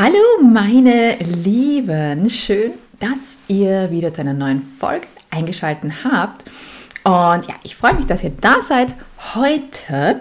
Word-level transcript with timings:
Hallo 0.00 0.40
meine 0.40 1.16
Lieben, 1.16 2.30
schön, 2.30 2.74
dass 3.00 3.18
ihr 3.48 3.90
wieder 3.90 4.14
zu 4.14 4.20
einer 4.20 4.32
neuen 4.32 4.62
Folge 4.62 5.08
eingeschaltet 5.28 5.90
habt. 6.04 6.44
Und 7.02 7.48
ja, 7.48 7.56
ich 7.64 7.74
freue 7.74 7.94
mich, 7.94 8.06
dass 8.06 8.22
ihr 8.22 8.30
da 8.40 8.62
seid. 8.62 8.94
Heute 9.34 10.20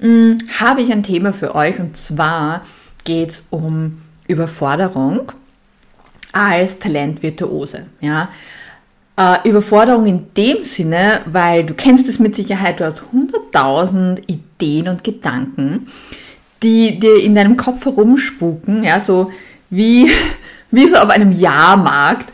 mh, 0.00 0.06
hm, 0.06 0.38
habe 0.60 0.82
ich 0.82 0.92
ein 0.92 1.02
Thema 1.02 1.32
für 1.32 1.54
euch 1.54 1.78
und 1.78 1.96
zwar 1.96 2.60
geht 3.04 3.30
es 3.30 3.46
um 3.48 4.02
Überforderung 4.28 5.32
als 6.32 6.78
Talentvirtuose. 6.78 7.86
Ja? 8.02 8.28
Äh, 9.16 9.48
Überforderung 9.48 10.04
in 10.04 10.26
dem 10.36 10.62
Sinne, 10.62 11.22
weil 11.24 11.64
du 11.64 11.72
kennst 11.72 12.06
es 12.10 12.18
mit 12.18 12.36
Sicherheit, 12.36 12.80
du 12.80 12.84
hast 12.84 13.02
100.000 13.14 14.24
Ideen 14.26 14.88
und 14.88 15.04
Gedanken 15.04 15.86
die 16.62 16.98
dir 16.98 17.22
in 17.22 17.34
deinem 17.34 17.56
Kopf 17.56 17.84
herumspuken, 17.84 18.84
ja, 18.84 19.00
so 19.00 19.30
wie, 19.70 20.10
wie 20.70 20.86
so 20.86 20.96
auf 20.96 21.10
einem 21.10 21.32
Jahrmarkt, 21.32 22.32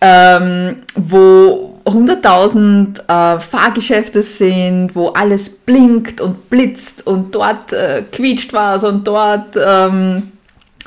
ähm, 0.00 0.82
wo 0.94 1.76
100.000 1.86 2.98
äh, 3.06 3.40
Fahrgeschäfte 3.40 4.22
sind, 4.22 4.94
wo 4.96 5.08
alles 5.10 5.48
blinkt 5.48 6.20
und 6.20 6.50
blitzt 6.50 7.06
und 7.06 7.34
dort 7.34 7.72
äh, 7.72 8.02
quietscht 8.10 8.52
was 8.52 8.82
und 8.82 9.06
dort 9.06 9.56
ähm, 9.56 10.32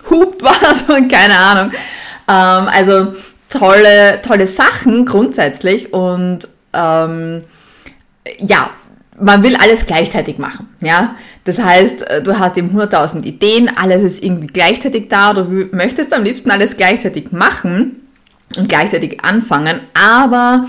hupt 0.09 0.43
was 0.43 0.83
und 0.83 1.09
keine 1.09 1.37
Ahnung. 1.37 1.71
Ähm, 2.27 2.67
also 2.67 3.13
tolle, 3.49 4.21
tolle 4.21 4.45
Sachen 4.45 5.05
grundsätzlich 5.05 5.93
und 5.93 6.47
ähm, 6.73 7.43
ja, 8.37 8.69
man 9.21 9.43
will 9.43 9.55
alles 9.55 9.85
gleichzeitig 9.85 10.37
machen, 10.37 10.67
ja. 10.81 11.15
Das 11.43 11.59
heißt, 11.59 12.01
äh, 12.03 12.21
du 12.21 12.37
hast 12.37 12.57
eben 12.57 12.69
100.000 12.77 13.23
Ideen, 13.25 13.69
alles 13.75 14.03
ist 14.03 14.23
irgendwie 14.23 14.47
gleichzeitig 14.47 15.09
da, 15.09 15.33
du 15.33 15.43
möchtest 15.71 16.13
am 16.13 16.23
liebsten 16.23 16.51
alles 16.51 16.77
gleichzeitig 16.77 17.31
machen 17.31 18.07
und 18.57 18.69
gleichzeitig 18.69 19.23
anfangen, 19.23 19.81
aber 19.93 20.65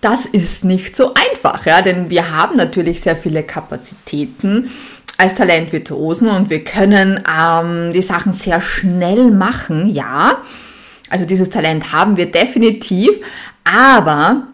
das 0.00 0.26
ist 0.26 0.64
nicht 0.64 0.96
so 0.96 1.14
einfach, 1.14 1.64
ja, 1.66 1.80
denn 1.80 2.10
wir 2.10 2.30
haben 2.30 2.56
natürlich 2.56 3.00
sehr 3.00 3.16
viele 3.16 3.42
Kapazitäten 3.42 4.70
als 5.16 5.34
Talentvirtuosen 5.34 6.28
und 6.28 6.50
wir 6.50 6.64
können 6.64 7.22
ähm, 7.26 7.92
die 7.92 8.02
Sachen 8.02 8.32
sehr 8.32 8.60
schnell 8.60 9.30
machen, 9.30 9.88
ja. 9.88 10.38
Also 11.08 11.24
dieses 11.24 11.50
Talent 11.50 11.92
haben 11.92 12.16
wir 12.16 12.30
definitiv, 12.30 13.10
aber 13.64 14.48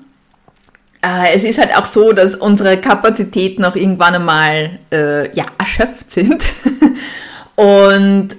es 1.02 1.44
ist 1.44 1.58
halt 1.58 1.76
auch 1.76 1.84
so, 1.84 2.12
dass 2.12 2.34
unsere 2.34 2.76
Kapazitäten 2.78 3.64
auch 3.64 3.74
irgendwann 3.74 4.14
einmal 4.14 4.78
äh, 4.92 5.34
ja, 5.34 5.46
erschöpft 5.58 6.10
sind. 6.10 6.44
Und 7.56 8.36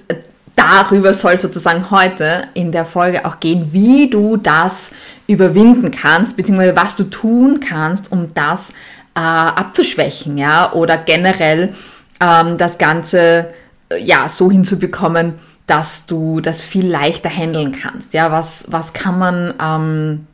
darüber 0.56 1.14
soll 1.14 1.36
sozusagen 1.36 1.90
heute 1.90 2.44
in 2.54 2.72
der 2.72 2.84
Folge 2.84 3.24
auch 3.24 3.40
gehen, 3.40 3.72
wie 3.72 4.10
du 4.10 4.36
das 4.36 4.90
überwinden 5.26 5.90
kannst, 5.90 6.36
beziehungsweise 6.36 6.76
was 6.76 6.96
du 6.96 7.04
tun 7.04 7.60
kannst, 7.60 8.12
um 8.12 8.32
das 8.34 8.70
äh, 9.14 9.20
abzuschwächen, 9.20 10.38
ja, 10.38 10.72
oder 10.72 10.98
generell 10.98 11.74
ähm, 12.20 12.56
das 12.58 12.78
Ganze 12.78 13.50
äh, 13.90 14.02
ja 14.02 14.28
so 14.28 14.50
hinzubekommen, 14.50 15.34
dass 15.66 16.06
du 16.06 16.40
das 16.40 16.60
viel 16.60 16.86
leichter 16.86 17.30
handeln 17.30 17.72
kannst. 17.72 18.12
Ja, 18.12 18.30
was, 18.32 18.64
was 18.68 18.92
kann 18.92 19.18
man 19.18 19.54
ähm, 19.62 20.26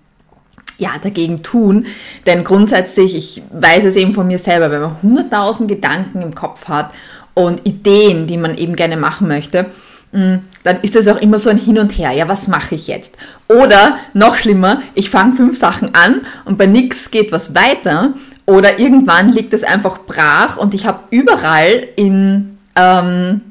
ja, 0.78 0.92
dagegen 1.02 1.42
tun. 1.42 1.86
Denn 2.26 2.44
grundsätzlich, 2.44 3.14
ich 3.14 3.42
weiß 3.52 3.84
es 3.84 3.96
eben 3.96 4.14
von 4.14 4.26
mir 4.26 4.38
selber, 4.38 4.70
wenn 4.70 4.80
man 4.80 5.28
100.000 5.30 5.66
Gedanken 5.66 6.22
im 6.22 6.34
Kopf 6.34 6.68
hat 6.68 6.92
und 7.34 7.66
Ideen, 7.66 8.26
die 8.26 8.36
man 8.36 8.56
eben 8.56 8.76
gerne 8.76 8.96
machen 8.96 9.28
möchte, 9.28 9.66
mm, 10.12 10.36
dann 10.62 10.80
ist 10.82 10.94
das 10.94 11.08
auch 11.08 11.20
immer 11.20 11.38
so 11.38 11.50
ein 11.50 11.58
Hin 11.58 11.78
und 11.78 11.90
Her. 11.90 12.12
Ja, 12.12 12.28
was 12.28 12.48
mache 12.48 12.76
ich 12.76 12.86
jetzt? 12.86 13.16
Oder 13.48 13.98
noch 14.14 14.36
schlimmer, 14.36 14.80
ich 14.94 15.10
fange 15.10 15.34
fünf 15.34 15.58
Sachen 15.58 15.94
an 15.94 16.22
und 16.44 16.56
bei 16.56 16.66
nichts 16.66 17.10
geht 17.10 17.32
was 17.32 17.54
weiter. 17.54 18.14
Oder 18.46 18.78
irgendwann 18.78 19.32
liegt 19.32 19.52
es 19.52 19.64
einfach 19.64 19.98
brach 20.06 20.56
und 20.56 20.74
ich 20.74 20.86
habe 20.86 21.00
überall 21.10 21.88
in, 21.96 22.56
ähm, 22.76 23.42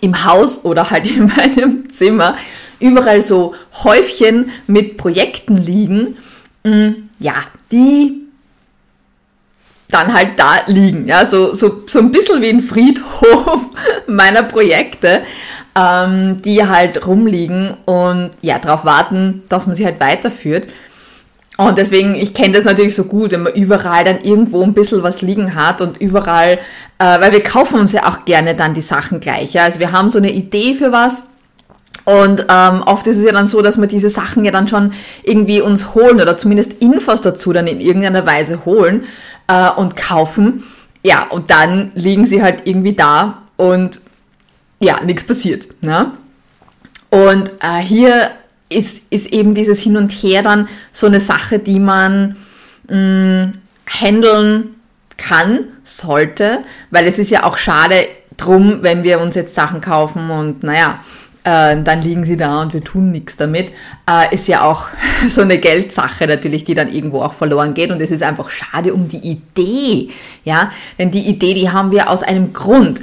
im 0.00 0.24
Haus 0.24 0.64
oder 0.64 0.90
halt 0.90 1.10
in 1.16 1.26
meinem 1.26 1.88
Zimmer 1.90 2.36
überall 2.80 3.22
so 3.22 3.54
Häufchen 3.84 4.50
mit 4.66 4.96
Projekten 4.96 5.56
liegen 5.56 6.16
ja, 7.18 7.34
die 7.70 8.24
dann 9.90 10.12
halt 10.12 10.38
da 10.38 10.60
liegen. 10.66 11.06
Ja, 11.06 11.24
so, 11.24 11.54
so, 11.54 11.82
so 11.86 12.00
ein 12.00 12.10
bisschen 12.10 12.42
wie 12.42 12.50
ein 12.50 12.60
Friedhof 12.60 13.60
meiner 14.06 14.42
Projekte, 14.42 15.22
ähm, 15.76 16.42
die 16.42 16.66
halt 16.66 17.06
rumliegen 17.06 17.76
und 17.84 18.30
ja, 18.40 18.58
darauf 18.58 18.84
warten, 18.84 19.42
dass 19.48 19.66
man 19.66 19.76
sie 19.76 19.84
halt 19.84 20.00
weiterführt. 20.00 20.68
Und 21.56 21.78
deswegen, 21.78 22.16
ich 22.16 22.34
kenne 22.34 22.54
das 22.54 22.64
natürlich 22.64 22.96
so 22.96 23.04
gut, 23.04 23.30
wenn 23.30 23.44
man 23.44 23.52
überall 23.52 24.02
dann 24.02 24.20
irgendwo 24.22 24.62
ein 24.62 24.74
bisschen 24.74 25.04
was 25.04 25.22
liegen 25.22 25.54
hat 25.54 25.80
und 25.80 25.98
überall, 25.98 26.58
äh, 26.98 27.20
weil 27.20 27.30
wir 27.30 27.44
kaufen 27.44 27.78
uns 27.78 27.92
ja 27.92 28.08
auch 28.08 28.24
gerne 28.24 28.56
dann 28.56 28.74
die 28.74 28.80
Sachen 28.80 29.20
gleich. 29.20 29.52
Ja? 29.52 29.62
Also 29.62 29.78
wir 29.78 29.92
haben 29.92 30.10
so 30.10 30.18
eine 30.18 30.32
Idee 30.32 30.74
für 30.74 30.90
was 30.90 31.22
und 32.04 32.46
ähm, 32.50 32.82
oft 32.82 33.06
ist 33.06 33.16
es 33.16 33.24
ja 33.24 33.32
dann 33.32 33.46
so, 33.46 33.62
dass 33.62 33.80
wir 33.80 33.86
diese 33.86 34.10
Sachen 34.10 34.44
ja 34.44 34.52
dann 34.52 34.68
schon 34.68 34.92
irgendwie 35.22 35.60
uns 35.60 35.94
holen 35.94 36.20
oder 36.20 36.36
zumindest 36.36 36.74
Infos 36.74 37.20
dazu 37.22 37.52
dann 37.52 37.66
in 37.66 37.80
irgendeiner 37.80 38.26
Weise 38.26 38.64
holen 38.64 39.04
äh, 39.48 39.70
und 39.70 39.96
kaufen. 39.96 40.62
Ja, 41.02 41.24
und 41.30 41.50
dann 41.50 41.92
liegen 41.94 42.26
sie 42.26 42.42
halt 42.42 42.62
irgendwie 42.66 42.94
da 42.94 43.42
und 43.56 44.00
ja, 44.80 45.02
nichts 45.02 45.24
passiert. 45.24 45.82
Ne? 45.82 46.12
Und 47.10 47.52
äh, 47.60 47.78
hier 47.80 48.30
ist, 48.68 49.02
ist 49.10 49.28
eben 49.28 49.54
dieses 49.54 49.80
Hin 49.80 49.96
und 49.96 50.10
Her 50.10 50.42
dann 50.42 50.68
so 50.92 51.06
eine 51.06 51.20
Sache, 51.20 51.58
die 51.58 51.80
man 51.80 52.36
mh, 52.88 53.52
handeln 53.86 54.76
kann, 55.16 55.60
sollte, 55.84 56.64
weil 56.90 57.06
es 57.06 57.18
ist 57.18 57.30
ja 57.30 57.44
auch 57.44 57.56
schade 57.56 57.94
drum, 58.36 58.78
wenn 58.82 59.04
wir 59.04 59.20
uns 59.20 59.36
jetzt 59.36 59.54
Sachen 59.54 59.80
kaufen 59.80 60.30
und 60.30 60.64
naja, 60.64 61.00
äh, 61.44 61.80
dann 61.82 62.02
liegen 62.02 62.24
sie 62.24 62.36
da 62.36 62.62
und 62.62 62.72
wir 62.72 62.82
tun 62.82 63.12
nichts 63.12 63.36
damit, 63.36 63.70
äh, 64.10 64.34
ist 64.34 64.48
ja 64.48 64.62
auch 64.62 64.88
so 65.28 65.42
eine 65.42 65.58
Geldsache 65.58 66.26
natürlich, 66.26 66.64
die 66.64 66.74
dann 66.74 66.90
irgendwo 66.90 67.22
auch 67.22 67.34
verloren 67.34 67.74
geht 67.74 67.90
und 67.90 68.00
es 68.02 68.10
ist 68.10 68.22
einfach 68.22 68.50
schade 68.50 68.92
um 68.92 69.08
die 69.08 69.18
Idee, 69.18 70.08
ja, 70.44 70.70
denn 70.98 71.10
die 71.10 71.26
Idee, 71.28 71.54
die 71.54 71.70
haben 71.70 71.92
wir 71.92 72.10
aus 72.10 72.22
einem 72.22 72.52
Grund. 72.52 73.00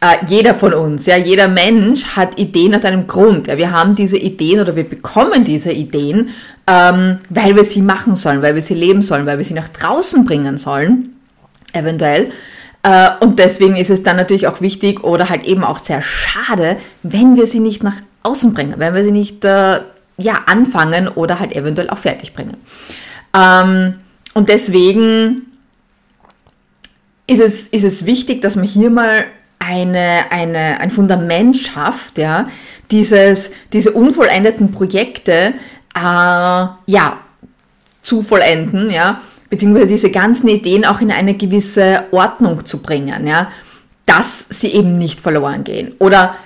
Äh, 0.00 0.24
jeder 0.26 0.56
von 0.56 0.74
uns, 0.74 1.06
ja, 1.06 1.16
jeder 1.16 1.46
Mensch 1.46 2.16
hat 2.16 2.36
Ideen 2.36 2.74
aus 2.74 2.84
einem 2.84 3.06
Grund. 3.06 3.46
Ja, 3.46 3.56
wir 3.56 3.70
haben 3.70 3.94
diese 3.94 4.18
Ideen 4.18 4.58
oder 4.58 4.74
wir 4.74 4.82
bekommen 4.82 5.44
diese 5.44 5.70
Ideen, 5.70 6.30
ähm, 6.66 7.18
weil 7.28 7.54
wir 7.54 7.62
sie 7.62 7.82
machen 7.82 8.16
sollen, 8.16 8.42
weil 8.42 8.56
wir 8.56 8.62
sie 8.62 8.74
leben 8.74 9.02
sollen, 9.02 9.26
weil 9.26 9.38
wir 9.38 9.44
sie 9.44 9.54
nach 9.54 9.68
draußen 9.68 10.24
bringen 10.24 10.58
sollen, 10.58 11.10
eventuell. 11.72 12.32
Äh, 12.82 13.10
und 13.20 13.38
deswegen 13.38 13.76
ist 13.76 13.90
es 13.90 14.02
dann 14.02 14.16
natürlich 14.16 14.46
auch 14.46 14.60
wichtig 14.60 15.04
oder 15.04 15.28
halt 15.28 15.44
eben 15.44 15.64
auch 15.64 15.78
sehr 15.78 16.02
schade, 16.02 16.76
wenn 17.02 17.36
wir 17.36 17.46
sie 17.46 17.60
nicht 17.60 17.82
nach 17.82 17.96
außen 18.22 18.52
bringen, 18.52 18.74
wenn 18.78 18.94
wir 18.94 19.04
sie 19.04 19.12
nicht 19.12 19.44
äh, 19.44 19.80
ja, 20.16 20.40
anfangen 20.46 21.08
oder 21.08 21.38
halt 21.38 21.54
eventuell 21.54 21.90
auch 21.90 21.98
fertig 21.98 22.32
bringen. 22.32 22.56
Ähm, 23.34 23.94
und 24.34 24.48
deswegen 24.48 25.46
ist 27.26 27.40
es, 27.40 27.66
ist 27.68 27.84
es 27.84 28.06
wichtig, 28.06 28.42
dass 28.42 28.56
man 28.56 28.64
hier 28.64 28.90
mal 28.90 29.26
eine, 29.58 30.24
eine, 30.30 30.80
ein 30.80 30.90
Fundament 30.90 31.56
schafft, 31.56 32.18
ja, 32.18 32.48
dieses, 32.90 33.52
diese 33.72 33.92
unvollendeten 33.92 34.72
Projekte 34.72 35.54
äh, 35.94 36.00
ja, 36.00 37.18
zu 38.02 38.22
vollenden, 38.22 38.90
ja, 38.90 39.20
beziehungsweise 39.52 39.88
diese 39.88 40.10
ganzen 40.10 40.48
Ideen 40.48 40.86
auch 40.86 41.02
in 41.02 41.12
eine 41.12 41.34
gewisse 41.34 42.04
Ordnung 42.10 42.64
zu 42.64 42.80
bringen, 42.80 43.26
ja, 43.26 43.50
dass 44.06 44.46
sie 44.48 44.68
eben 44.68 44.96
nicht 44.96 45.20
verloren 45.20 45.62
gehen. 45.62 45.92
Oder 45.98 46.36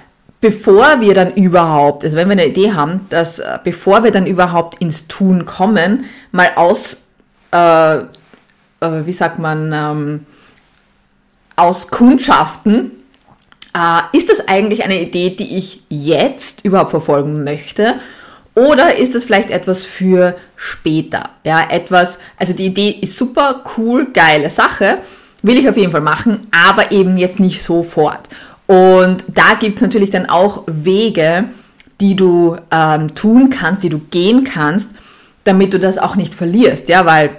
bevor 0.41 1.01
wir 1.01 1.15
dann 1.15 1.33
überhaupt, 1.35 2.03
also 2.03 2.17
wenn 2.17 2.27
wir 2.27 2.33
eine 2.33 2.49
Idee 2.49 2.73
haben, 2.73 3.07
dass 3.09 3.39
äh, 3.39 3.61
bevor 3.63 4.03
wir 4.03 4.11
dann 4.11 4.27
überhaupt 4.27 4.81
ins 4.81 5.07
Tun 5.07 5.47
kommen, 5.47 6.07
mal 6.33 6.49
aus, 6.57 7.03
äh, 7.53 7.99
äh, 7.99 8.07
wie 8.81 9.13
sagt 9.13 9.39
man, 9.39 9.73
ähm, 9.73 10.27
aus 11.55 11.87
Kundschaften, 11.87 12.91
äh, 13.73 14.17
ist 14.17 14.31
das 14.31 14.49
eigentlich 14.49 14.83
eine 14.83 15.01
Idee, 15.01 15.31
die 15.31 15.57
ich 15.57 15.85
jetzt 15.91 16.65
überhaupt 16.65 16.91
verfolgen 16.91 17.45
möchte? 17.45 18.01
Oder 18.57 18.97
ist 18.97 19.15
es 19.15 19.25
vielleicht 19.25 19.51
etwas 19.51 19.85
für 19.85 20.35
später? 20.57 21.29
Ja, 21.45 21.69
etwas, 21.69 22.19
also 22.39 22.55
die 22.55 22.65
Idee 22.67 22.89
ist 22.89 23.17
super, 23.17 23.63
cool, 23.77 24.09
geile 24.15 24.49
Sache, 24.49 24.99
will 25.43 25.59
ich 25.59 25.69
auf 25.69 25.77
jeden 25.77 25.93
Fall 25.93 26.01
machen, 26.01 26.41
aber 26.51 26.91
eben 26.91 27.19
jetzt 27.19 27.39
nicht 27.39 27.63
sofort. 27.63 28.31
Und 28.67 29.25
da 29.29 29.55
gibt 29.61 29.77
es 29.77 29.83
natürlich 29.83 30.09
dann 30.09 30.31
auch 30.31 30.65
Wege, 30.67 31.51
die 32.01 32.17
du 32.17 32.57
ähm, 32.71 33.15
tun 33.15 33.51
kannst, 33.51 33.83
die 33.83 33.91
du 33.91 33.99
gehen 33.99 34.45
kannst, 34.45 34.91
damit 35.45 35.75
du 35.75 35.79
das 35.79 35.99
auch 35.99 36.17
nicht 36.17 36.35
verlierst, 36.35 36.89
ja, 36.89 37.05
weil 37.05 37.31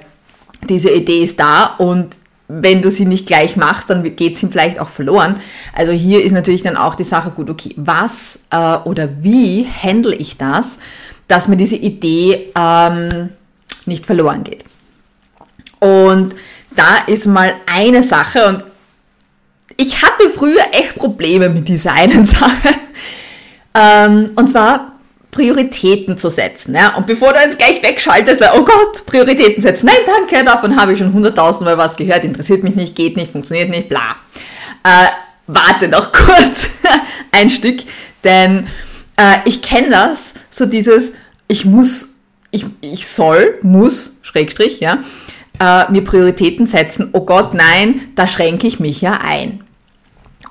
diese 0.69 0.91
Idee 0.91 1.23
ist 1.23 1.39
da 1.39 1.65
und 1.79 2.15
wenn 2.47 2.81
du 2.81 2.89
sie 2.89 3.05
nicht 3.05 3.25
gleich 3.25 3.57
machst, 3.57 3.89
dann 3.89 4.15
geht 4.15 4.37
sie 4.37 4.47
vielleicht 4.47 4.79
auch 4.79 4.87
verloren. 4.87 5.35
Also 5.73 5.91
hier 5.91 6.23
ist 6.23 6.31
natürlich 6.31 6.61
dann 6.61 6.77
auch 6.77 6.95
die 6.95 7.03
Sache, 7.03 7.31
gut, 7.31 7.49
okay, 7.49 7.73
was 7.75 8.39
äh, 8.51 8.77
oder 8.85 9.23
wie 9.23 9.67
handle 9.67 10.15
ich 10.15 10.37
das, 10.37 10.79
dass 11.27 11.47
mir 11.47 11.57
diese 11.57 11.75
Idee 11.75 12.53
ähm, 12.55 13.29
nicht 13.85 14.05
verloren 14.05 14.43
geht. 14.43 14.63
Und 15.79 16.35
da 16.71 16.97
ist 17.07 17.27
mal 17.27 17.55
eine 17.65 18.01
Sache 18.01 18.45
und 18.47 18.63
ich 19.75 20.01
hatte 20.01 20.29
früher 20.29 20.63
echt 20.71 20.95
Probleme 20.95 21.49
mit 21.49 21.67
dieser 21.67 21.93
einen 21.93 22.25
Sache. 22.25 22.69
Ähm, 23.73 24.31
und 24.35 24.49
zwar 24.49 24.93
Prioritäten 25.31 26.17
zu 26.17 26.29
setzen. 26.29 26.75
Ja? 26.75 26.95
Und 26.95 27.05
bevor 27.05 27.33
du 27.33 27.39
jetzt 27.39 27.57
gleich 27.57 27.83
wegschaltest, 27.83 28.41
weil, 28.41 28.51
oh 28.55 28.63
Gott, 28.63 29.05
Prioritäten 29.05 29.61
setzen. 29.61 29.87
Nein, 29.87 29.95
danke, 30.05 30.43
davon 30.43 30.79
habe 30.79 30.93
ich 30.93 30.99
schon 30.99 31.13
hunderttausendmal 31.13 31.77
was 31.77 31.95
gehört, 31.95 32.23
interessiert 32.23 32.63
mich 32.63 32.75
nicht, 32.75 32.95
geht 32.95 33.17
nicht, 33.17 33.31
funktioniert 33.31 33.69
nicht, 33.69 33.89
bla. 33.89 34.15
Äh, 34.83 35.07
warte 35.47 35.87
noch 35.87 36.11
kurz 36.13 36.67
ein 37.31 37.49
Stück, 37.49 37.81
denn 38.23 38.67
äh, 39.17 39.37
ich 39.45 39.61
kenne 39.61 39.89
das, 39.89 40.33
so 40.49 40.65
dieses, 40.65 41.13
ich 41.47 41.65
muss, 41.65 42.09
ich, 42.51 42.65
ich 42.81 43.07
soll, 43.07 43.59
muss, 43.61 44.17
Schrägstrich, 44.21 44.79
ja, 44.79 44.99
äh, 45.59 45.91
mir 45.91 46.03
Prioritäten 46.03 46.67
setzen. 46.67 47.09
Oh 47.13 47.21
Gott, 47.21 47.53
nein, 47.53 48.01
da 48.15 48.27
schränke 48.27 48.67
ich 48.67 48.79
mich 48.79 49.01
ja 49.01 49.19
ein. 49.23 49.63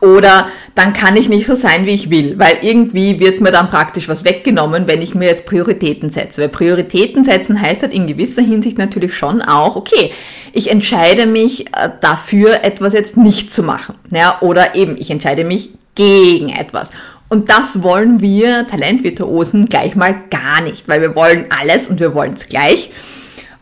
Oder 0.00 0.48
dann 0.74 0.92
kann 0.92 1.16
ich 1.16 1.28
nicht 1.28 1.46
so 1.46 1.54
sein, 1.54 1.86
wie 1.86 1.94
ich 1.94 2.10
will, 2.10 2.38
weil 2.38 2.58
irgendwie 2.60 3.18
wird 3.18 3.40
mir 3.40 3.50
dann 3.50 3.70
praktisch 3.70 4.08
was 4.08 4.24
weggenommen, 4.24 4.86
wenn 4.86 5.00
ich 5.00 5.14
mir 5.14 5.26
jetzt 5.26 5.46
Prioritäten 5.46 6.10
setze. 6.10 6.42
Weil 6.42 6.48
Prioritäten 6.50 7.24
setzen 7.24 7.60
heißt 7.60 7.82
halt 7.82 7.94
in 7.94 8.06
gewisser 8.06 8.42
Hinsicht 8.42 8.78
natürlich 8.78 9.16
schon 9.16 9.40
auch, 9.40 9.76
okay, 9.76 10.12
ich 10.52 10.70
entscheide 10.70 11.26
mich 11.26 11.68
äh, 11.68 11.90
dafür, 12.00 12.62
etwas 12.62 12.92
jetzt 12.92 13.16
nicht 13.16 13.52
zu 13.52 13.62
machen. 13.62 13.94
Ja, 14.12 14.38
oder 14.42 14.74
eben, 14.74 14.96
ich 14.98 15.10
entscheide 15.10 15.44
mich 15.44 15.70
gegen 15.94 16.50
etwas. 16.50 16.90
Und 17.28 17.48
das 17.48 17.82
wollen 17.82 18.20
wir 18.20 18.66
Talentvirtuosen 18.66 19.66
gleich 19.66 19.96
mal 19.96 20.14
gar 20.30 20.60
nicht, 20.62 20.86
weil 20.88 21.00
wir 21.00 21.14
wollen 21.14 21.46
alles 21.60 21.88
und 21.88 21.98
wir 21.98 22.14
wollen 22.14 22.34
es 22.34 22.48
gleich. 22.48 22.90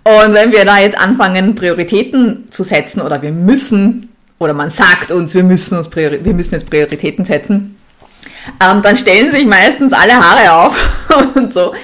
Und 0.05 0.35
wenn 0.35 0.53
wir 0.53 0.67
da 0.67 0.79
jetzt 0.79 0.99
anfangen, 0.99 1.55
Prioritäten 1.55 2.45
zu 2.51 2.63
setzen 2.63 3.01
oder 3.01 3.23
wir 3.23 3.33
müssen 3.33 4.14
oder 4.39 4.53
man 4.53 4.71
sagt 4.71 5.13
uns, 5.13 5.35
wir 5.35 5.45
müssen, 5.45 5.77
uns 5.77 5.89
Priori 5.89 6.25
wir 6.25 6.35
müssen 6.35 6.55
jetzt 6.55 6.69
Prioritäten 6.69 7.25
setzen, 7.25 7.77
ähm, 8.61 8.83
dann 8.83 8.97
stellen 8.97 9.31
sich 9.33 9.47
meistens 9.47 9.93
alle 9.93 10.15
Haare 10.15 10.53
auf 10.53 11.35
und 11.35 11.53
so, 11.53 11.75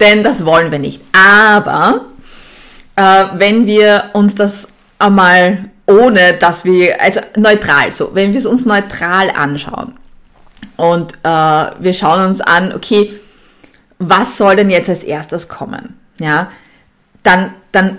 denn 0.00 0.22
das 0.22 0.44
wollen 0.44 0.70
wir 0.70 0.78
nicht. 0.78 1.02
Aber 1.12 2.06
äh, 2.96 3.24
wenn 3.38 3.66
wir 3.66 4.10
uns 4.12 4.34
das 4.34 4.68
einmal 4.98 5.70
ohne, 5.86 6.34
dass 6.34 6.64
wir, 6.64 7.00
also 7.00 7.20
neutral 7.36 7.92
so, 7.92 8.14
wenn 8.14 8.32
wir 8.32 8.38
es 8.38 8.46
uns 8.46 8.64
neutral 8.64 9.30
anschauen 9.30 9.94
und 10.76 11.14
äh, 11.22 11.28
wir 11.28 11.92
schauen 11.92 12.26
uns 12.26 12.40
an, 12.40 12.72
okay, 12.72 13.12
was 13.98 14.36
soll 14.36 14.56
denn 14.56 14.70
jetzt 14.70 14.88
als 14.88 15.04
erstes 15.04 15.48
kommen? 15.48 15.98
Ja, 16.18 16.50
dann, 17.22 17.54
dann 17.72 17.98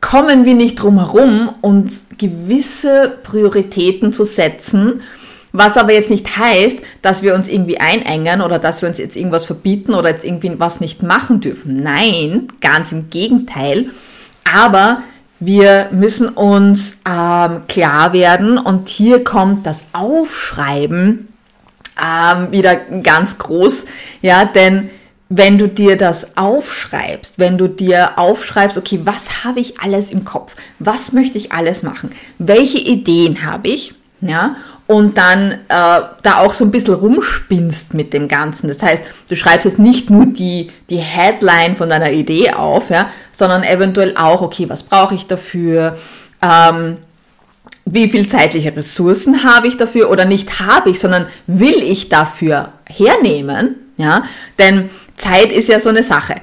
kommen 0.00 0.44
wir 0.44 0.54
nicht 0.54 0.76
drum 0.76 0.98
herum, 0.98 1.52
uns 1.60 2.06
gewisse 2.18 3.18
Prioritäten 3.22 4.12
zu 4.12 4.24
setzen, 4.24 5.00
was 5.52 5.76
aber 5.76 5.92
jetzt 5.92 6.10
nicht 6.10 6.36
heißt, 6.36 6.78
dass 7.02 7.22
wir 7.22 7.34
uns 7.34 7.48
irgendwie 7.48 7.78
einengen 7.78 8.42
oder 8.42 8.58
dass 8.58 8.82
wir 8.82 8.88
uns 8.88 8.98
jetzt 8.98 9.16
irgendwas 9.16 9.44
verbieten 9.44 9.94
oder 9.94 10.10
jetzt 10.10 10.24
irgendwie 10.24 10.52
was 10.58 10.80
nicht 10.80 11.02
machen 11.02 11.40
dürfen. 11.40 11.76
Nein, 11.76 12.48
ganz 12.60 12.92
im 12.92 13.10
Gegenteil. 13.10 13.90
Aber 14.52 15.02
wir 15.40 15.88
müssen 15.90 16.28
uns 16.28 16.98
ähm, 17.08 17.62
klar 17.68 18.12
werden 18.12 18.58
und 18.58 18.88
hier 18.88 19.24
kommt 19.24 19.66
das 19.66 19.84
Aufschreiben 19.92 21.28
ähm, 22.00 22.52
wieder 22.52 22.76
ganz 22.76 23.38
groß, 23.38 23.86
ja, 24.22 24.44
denn 24.44 24.90
wenn 25.28 25.58
du 25.58 25.68
dir 25.68 25.96
das 25.96 26.36
aufschreibst, 26.36 27.34
wenn 27.38 27.58
du 27.58 27.68
dir 27.68 28.18
aufschreibst, 28.18 28.78
okay, 28.78 29.00
was 29.04 29.44
habe 29.44 29.60
ich 29.60 29.80
alles 29.80 30.10
im 30.10 30.24
Kopf? 30.24 30.54
Was 30.78 31.12
möchte 31.12 31.36
ich 31.36 31.52
alles 31.52 31.82
machen? 31.82 32.10
Welche 32.38 32.78
Ideen 32.78 33.44
habe 33.44 33.68
ich? 33.68 33.94
Ja, 34.20 34.56
und 34.88 35.16
dann 35.16 35.52
äh, 35.52 35.58
da 35.68 36.38
auch 36.38 36.52
so 36.52 36.64
ein 36.64 36.72
bisschen 36.72 36.94
rumspinnst 36.94 37.94
mit 37.94 38.12
dem 38.12 38.26
Ganzen. 38.26 38.66
Das 38.66 38.82
heißt, 38.82 39.04
du 39.28 39.36
schreibst 39.36 39.64
jetzt 39.64 39.78
nicht 39.78 40.10
nur 40.10 40.26
die, 40.26 40.72
die 40.90 40.96
Headline 40.96 41.76
von 41.76 41.88
deiner 41.88 42.10
Idee 42.10 42.50
auf, 42.50 42.90
ja, 42.90 43.08
sondern 43.30 43.62
eventuell 43.62 44.16
auch, 44.16 44.42
okay, 44.42 44.68
was 44.68 44.82
brauche 44.82 45.14
ich 45.14 45.26
dafür? 45.26 45.96
Ähm, 46.42 46.96
wie 47.84 48.08
viel 48.08 48.28
zeitliche 48.28 48.74
Ressourcen 48.74 49.44
habe 49.44 49.68
ich 49.68 49.76
dafür 49.76 50.10
oder 50.10 50.24
nicht 50.24 50.58
habe 50.58 50.90
ich, 50.90 50.98
sondern 50.98 51.26
will 51.46 51.80
ich 51.80 52.08
dafür 52.08 52.72
hernehmen? 52.86 53.76
Ja, 53.98 54.24
denn 54.58 54.90
Zeit 55.18 55.52
ist 55.52 55.68
ja 55.68 55.80
so 55.80 55.90
eine 55.90 56.02
Sache. 56.02 56.36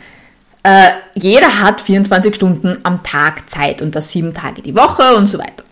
Äh, 0.63 0.89
jeder 1.15 1.61
hat 1.61 1.81
24 1.81 2.35
Stunden 2.35 2.77
am 2.83 3.03
Tag 3.03 3.49
Zeit 3.49 3.81
und 3.81 3.95
das 3.95 4.11
sieben 4.11 4.33
Tage 4.33 4.61
die 4.61 4.75
Woche 4.75 5.15
und 5.15 5.27
so 5.27 5.37
weiter. 5.37 5.63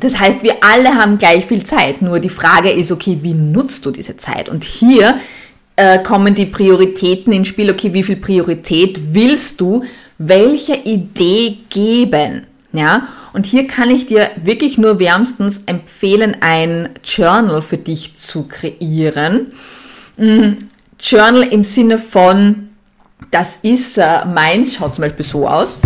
Das 0.00 0.18
heißt, 0.18 0.42
wir 0.42 0.56
alle 0.60 0.94
haben 0.94 1.18
gleich 1.18 1.46
viel 1.46 1.64
Zeit. 1.64 2.02
Nur 2.02 2.20
die 2.20 2.28
Frage 2.28 2.70
ist, 2.70 2.92
okay, 2.92 3.18
wie 3.22 3.34
nutzt 3.34 3.84
du 3.84 3.90
diese 3.90 4.16
Zeit? 4.16 4.48
Und 4.48 4.62
hier 4.62 5.18
äh, 5.76 5.98
kommen 6.02 6.34
die 6.34 6.46
Prioritäten 6.46 7.32
ins 7.32 7.48
Spiel. 7.48 7.70
Okay, 7.70 7.92
wie 7.92 8.04
viel 8.04 8.16
Priorität 8.16 8.98
willst 9.12 9.60
du 9.60 9.84
welcher 10.18 10.86
Idee 10.86 11.58
geben? 11.68 12.46
Ja, 12.72 13.08
und 13.32 13.46
hier 13.46 13.66
kann 13.66 13.90
ich 13.90 14.06
dir 14.06 14.30
wirklich 14.36 14.76
nur 14.76 15.00
wärmstens 15.00 15.62
empfehlen, 15.66 16.36
ein 16.40 16.90
Journal 17.02 17.62
für 17.62 17.78
dich 17.78 18.14
zu 18.14 18.44
kreieren. 18.44 19.52
Journal 21.00 21.42
im 21.42 21.64
Sinne 21.64 21.98
von, 21.98 22.70
das 23.30 23.58
ist 23.62 23.98
äh, 23.98 24.24
meins, 24.24 24.74
schaut 24.74 24.94
zum 24.94 25.02
Beispiel 25.02 25.24
so 25.24 25.46
aus. 25.46 25.76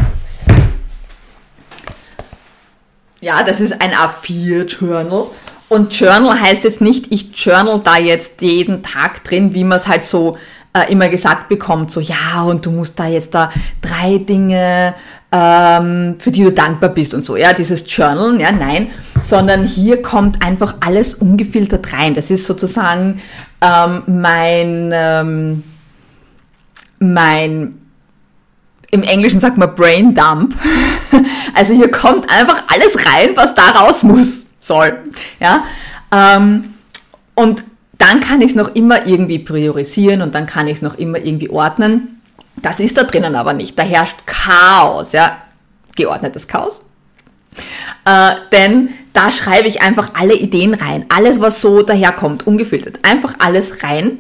Ja, 3.21 3.43
das 3.43 3.61
ist 3.61 3.81
ein 3.81 3.93
A4-Journal. 3.93 5.27
Und 5.69 5.99
Journal 5.99 6.39
heißt 6.39 6.65
jetzt 6.65 6.81
nicht, 6.81 7.07
ich 7.11 7.35
journal 7.35 7.81
da 7.83 7.97
jetzt 7.97 8.43
jeden 8.43 8.83
Tag 8.83 9.25
drin, 9.25 9.55
wie 9.55 9.65
man 9.65 9.77
es 9.77 9.87
halt 9.87 10.05
so 10.05 10.37
äh, 10.75 10.91
immer 10.93 11.09
gesagt 11.09 11.49
bekommt, 11.49 11.91
so 11.91 12.01
ja, 12.01 12.43
und 12.43 12.67
du 12.67 12.71
musst 12.71 12.99
da 12.99 13.07
jetzt 13.07 13.35
da 13.35 13.51
drei 13.81 14.19
Dinge, 14.19 14.95
ähm, 15.31 16.17
für 16.19 16.31
die 16.31 16.43
du 16.43 16.53
dankbar 16.53 16.91
bist 16.91 17.15
und 17.15 17.23
so, 17.23 17.37
ja, 17.37 17.53
dieses 17.55 17.85
Journal, 17.87 18.39
ja, 18.41 18.53
nein, 18.53 18.91
sondern 19.21 19.67
hier 19.67 20.03
kommt 20.03 20.45
einfach 20.45 20.77
alles 20.81 21.15
ungefiltert 21.15 21.93
rein. 21.93 22.15
Das 22.15 22.31
ist 22.31 22.45
sozusagen 22.45 23.23
ähm, 23.63 24.03
mein, 24.07 24.91
ähm, 24.93 25.65
mein, 26.99 27.79
im 28.91 29.03
Englischen 29.03 29.41
sagt 29.41 29.57
man 29.57 29.75
Brain 29.75 30.15
Dump. 30.15 30.55
also 31.55 31.73
hier 31.73 31.91
kommt 31.91 32.31
einfach 32.31 32.65
alles 32.67 33.07
rein, 33.07 33.31
was 33.37 33.55
da 33.55 33.71
raus 33.71 34.03
muss, 34.03 34.47
soll, 34.61 34.99
ja. 35.41 35.65
Ähm, 36.13 36.75
und 37.35 37.65
dann 37.99 38.21
kann 38.21 38.41
ich 38.41 38.51
es 38.51 38.55
noch 38.57 38.75
immer 38.75 39.07
irgendwie 39.07 39.39
priorisieren 39.39 40.23
und 40.23 40.35
dann 40.35 40.47
kann 40.47 40.67
ich 40.67 40.75
es 40.75 40.83
noch 40.83 40.97
immer 40.99 41.19
irgendwie 41.19 41.49
ordnen. 41.49 42.21
Das 42.57 42.81
ist 42.81 42.99
da 42.99 43.05
drinnen 43.05 43.37
aber 43.37 43.53
nicht. 43.53 43.79
Da 43.79 43.85
herrscht 43.85 44.27
Chaos, 44.27 45.13
ja. 45.13 45.39
Geordnetes 45.95 46.49
Chaos. 46.49 46.83
Äh, 48.05 48.33
denn 48.53 48.91
da 49.13 49.31
schreibe 49.31 49.69
ich 49.69 49.83
einfach 49.83 50.11
alle 50.15 50.35
Ideen 50.35 50.75
rein. 50.75 51.07
Alles, 51.09 51.41
was 51.41 51.61
so 51.61 51.83
daherkommt, 51.83 52.47
ungefiltert. 52.47 52.99
Einfach 53.03 53.35
alles 53.39 53.83
rein. 53.83 54.19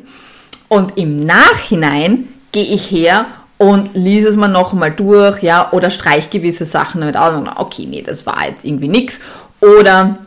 Und 0.69 0.99
im 0.99 1.17
Nachhinein 1.17 2.29
gehe 2.53 2.65
ich 2.65 2.91
her 2.91 3.27
und 3.59 3.91
lese 3.95 4.29
es 4.29 4.37
mir 4.37 4.49
nochmal 4.49 4.93
durch, 4.93 5.43
ja, 5.43 5.71
oder 5.73 5.91
streich 5.91 6.31
gewisse 6.31 6.65
Sachen 6.65 7.01
damit 7.01 7.17
aus. 7.17 7.33
Okay, 7.57 7.87
nee, 7.87 8.03
das 8.03 8.27
war 8.27 8.47
jetzt 8.47 8.65
irgendwie 8.65 8.89
nichts. 8.89 9.21
Oder 9.61 10.19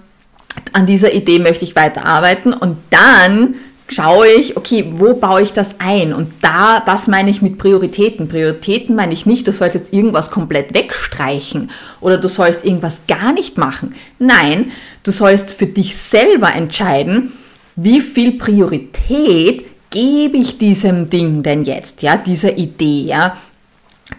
an 0.74 0.85
dieser 0.85 1.13
Idee 1.13 1.39
möchte 1.39 1.65
ich 1.65 1.75
weiterarbeiten 1.75 2.53
und 2.53 2.77
dann 2.89 3.55
schaue 3.88 4.27
ich, 4.27 4.58
okay, 4.58 4.92
wo 4.96 5.13
baue 5.13 5.42
ich 5.42 5.54
das 5.54 5.80
ein? 5.80 6.13
Und 6.13 6.32
da, 6.42 6.80
das 6.80 7.08
meine 7.08 7.30
ich 7.30 7.42
mit 7.42 7.58
Prioritäten. 7.58 8.27
Prioritäten 8.27 8.96
meine 8.96 9.13
ich 9.13 9.25
nicht, 9.25 9.48
du 9.48 9.51
sollst 9.51 9.75
jetzt 9.75 9.94
irgendwas 9.94 10.32
komplett 10.32 10.74
wegstreichen 10.74 11.70
oder 12.01 12.18
du 12.18 12.27
sollst 12.27 12.65
irgendwas 12.65 13.04
gar 13.08 13.34
nicht 13.34 13.58
machen. 13.58 13.96
Nein, 14.18 14.72
du 15.04 15.12
sollst 15.12 15.54
für 15.54 15.68
dich 15.68 15.96
selber 15.96 16.54
entscheiden, 16.54 17.32
wie 17.75 18.01
viel 18.01 18.38
Priorität 18.38 19.65
gebe 19.92 20.38
ich 20.38 20.58
diesem 20.58 21.10
Ding 21.10 21.44
denn 21.44 21.63
jetzt, 21.63 22.01
ja, 22.01 22.18
dieser 22.18 22.58
Idee, 22.58 23.04
ja, 23.04 23.38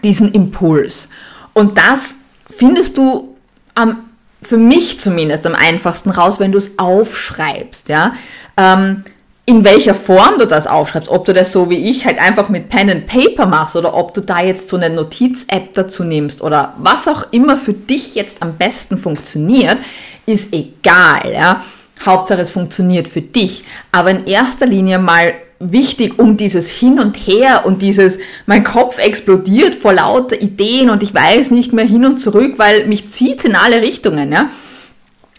diesen 0.03 0.31
Impuls. 0.31 1.09
Und 1.53 1.77
das 1.77 2.15
findest 2.49 2.97
du 2.97 3.35
am 3.75 4.03
für 4.41 4.57
mich 4.57 4.99
zumindest 4.99 5.45
am 5.45 5.55
einfachsten 5.55 6.09
raus, 6.09 6.39
wenn 6.39 6.51
du 6.51 6.57
es 6.57 6.77
aufschreibst. 6.77 7.89
Ja? 7.89 8.13
Ähm, 8.55 9.03
in 9.49 9.63
welcher 9.63 9.95
Form 9.95 10.39
du 10.39 10.45
das 10.45 10.67
aufschreibst, 10.67 11.09
ob 11.09 11.23
du 11.23 11.33
das 11.33 11.53
so 11.53 11.69
wie 11.69 11.89
ich 11.89 12.05
halt 12.05 12.19
einfach 12.19 12.49
mit 12.49 12.67
Pen 12.67 12.89
and 12.89 13.07
Paper 13.07 13.45
machst 13.45 13.77
oder 13.77 13.93
ob 13.95 14.13
du 14.13 14.19
da 14.19 14.41
jetzt 14.41 14.67
so 14.67 14.75
eine 14.75 14.89
Notiz-App 14.89 15.73
dazu 15.73 16.03
nimmst 16.03 16.41
oder 16.41 16.73
was 16.79 17.07
auch 17.07 17.27
immer 17.31 17.55
für 17.55 17.71
dich 17.71 18.13
jetzt 18.15 18.43
am 18.43 18.57
besten 18.57 18.97
funktioniert, 18.97 19.77
ist 20.25 20.53
egal, 20.53 21.31
ja. 21.33 21.63
Hauptsache 22.05 22.41
es 22.41 22.51
funktioniert 22.51 23.07
für 23.07 23.21
dich. 23.21 23.63
Aber 23.93 24.11
in 24.11 24.27
erster 24.27 24.65
Linie 24.65 24.99
mal 24.99 25.33
wichtig, 25.59 26.19
um 26.19 26.35
dieses 26.35 26.69
Hin 26.69 26.99
und 26.99 27.15
Her 27.15 27.65
und 27.65 27.81
dieses, 27.81 28.19
mein 28.47 28.65
Kopf 28.65 28.99
explodiert 28.99 29.75
vor 29.75 29.93
lauter 29.93 30.41
Ideen 30.41 30.89
und 30.89 31.01
ich 31.03 31.13
weiß 31.13 31.51
nicht 31.51 31.71
mehr 31.71 31.85
hin 31.85 32.05
und 32.05 32.19
zurück, 32.19 32.55
weil 32.57 32.85
mich 32.85 33.11
zieht 33.11 33.45
in 33.45 33.55
alle 33.55 33.81
Richtungen, 33.81 34.29
ja. 34.29 34.49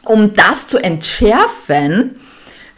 Um 0.07 0.33
das 0.33 0.67
zu 0.67 0.79
entschärfen, 0.79 2.18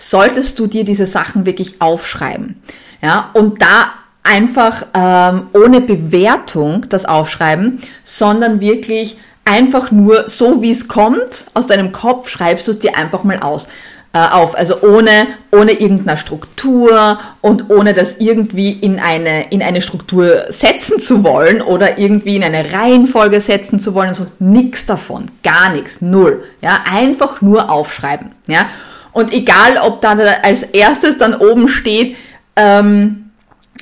solltest 0.01 0.59
du 0.59 0.67
dir 0.67 0.85
diese 0.85 1.07
Sachen 1.07 1.47
wirklich 1.47 1.81
aufschreiben. 1.81 2.57
Ja, 3.03 3.31
und 3.35 3.61
da 3.61 3.93
einfach 4.23 4.87
ähm, 4.95 5.49
ohne 5.53 5.81
Bewertung 5.81 6.87
das 6.89 7.05
aufschreiben, 7.05 7.81
sondern 8.03 8.61
wirklich 8.61 9.19
einfach 9.45 9.91
nur 9.91 10.29
so, 10.29 10.63
wie 10.63 10.71
es 10.71 10.89
kommt, 10.89 11.47
aus 11.55 11.67
deinem 11.67 11.93
Kopf 11.93 12.29
schreibst 12.29 12.67
du 12.67 12.73
es 12.73 12.79
dir 12.79 12.97
einfach 12.97 13.25
mal 13.25 13.41
aus 13.41 13.69
äh, 14.13 14.19
auf. 14.19 14.57
Also 14.57 14.81
ohne, 14.83 15.29
ohne 15.53 15.73
irgendeine 15.73 16.17
Struktur 16.17 17.19
und 17.41 17.71
ohne 17.71 17.93
das 17.93 18.17
irgendwie 18.19 18.73
in 18.73 18.99
eine, 18.99 19.51
in 19.51 19.63
eine 19.63 19.81
Struktur 19.81 20.45
setzen 20.49 21.01
zu 21.01 21.25
wollen 21.25 21.63
oder 21.63 21.99
irgendwie 21.99 22.37
in 22.37 22.45
eine 22.45 22.73
Reihenfolge 22.73 23.41
setzen 23.41 23.81
zu 23.81 23.95
wollen. 23.95 24.09
Also 24.09 24.27
nichts 24.39 24.87
davon. 24.87 25.31
Gar 25.43 25.73
nichts. 25.73 26.01
Null. 26.01 26.43
Ja, 26.61 26.81
einfach 26.91 27.41
nur 27.41 27.71
aufschreiben. 27.71 28.31
Ja. 28.47 28.67
Und 29.13 29.33
egal, 29.33 29.79
ob 29.83 30.01
da 30.01 30.11
als 30.43 30.63
erstes 30.63 31.19
dann 31.19 31.35
oben 31.35 31.69
steht, 31.69 32.17
ähm, 32.57 33.31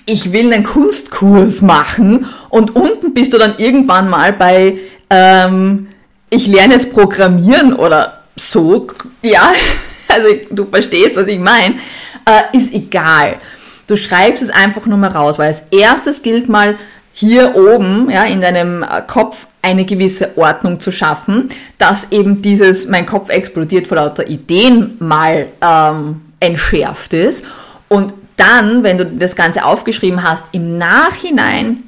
ich 0.06 0.32
will 0.32 0.52
einen 0.52 0.64
Kunstkurs 0.64 1.60
machen 1.60 2.26
und 2.48 2.74
unten 2.74 3.12
bist 3.12 3.32
du 3.32 3.38
dann 3.38 3.58
irgendwann 3.58 4.08
mal 4.08 4.32
bei, 4.32 4.78
ähm, 5.10 5.88
ich 6.30 6.46
lerne 6.46 6.74
jetzt 6.74 6.92
Programmieren 6.92 7.74
oder 7.74 8.20
so, 8.36 8.86
ja, 9.22 9.52
also 10.08 10.28
du 10.50 10.64
verstehst, 10.66 11.16
was 11.16 11.26
ich 11.26 11.38
meine, 11.38 11.76
äh, 12.24 12.56
ist 12.56 12.72
egal. 12.72 13.40
Du 13.86 13.96
schreibst 13.96 14.42
es 14.42 14.50
einfach 14.50 14.86
nur 14.86 14.98
mal 14.98 15.10
raus, 15.10 15.38
weil 15.38 15.48
als 15.48 15.62
erstes 15.70 16.22
gilt 16.22 16.48
mal 16.48 16.76
hier 17.18 17.56
oben, 17.56 18.08
ja, 18.10 18.22
in 18.26 18.40
deinem 18.40 18.84
Kopf 19.08 19.48
eine 19.60 19.84
gewisse 19.84 20.36
Ordnung 20.36 20.78
zu 20.78 20.92
schaffen, 20.92 21.48
dass 21.76 22.12
eben 22.12 22.42
dieses, 22.42 22.86
mein 22.86 23.06
Kopf 23.06 23.28
explodiert 23.28 23.88
vor 23.88 23.96
lauter 23.96 24.28
Ideen 24.28 24.94
mal 25.00 25.46
ähm, 25.60 26.20
entschärft 26.38 27.12
ist. 27.14 27.44
Und 27.88 28.14
dann, 28.36 28.84
wenn 28.84 28.98
du 28.98 29.04
das 29.04 29.34
Ganze 29.34 29.64
aufgeschrieben 29.64 30.22
hast, 30.22 30.44
im 30.52 30.78
Nachhinein 30.78 31.82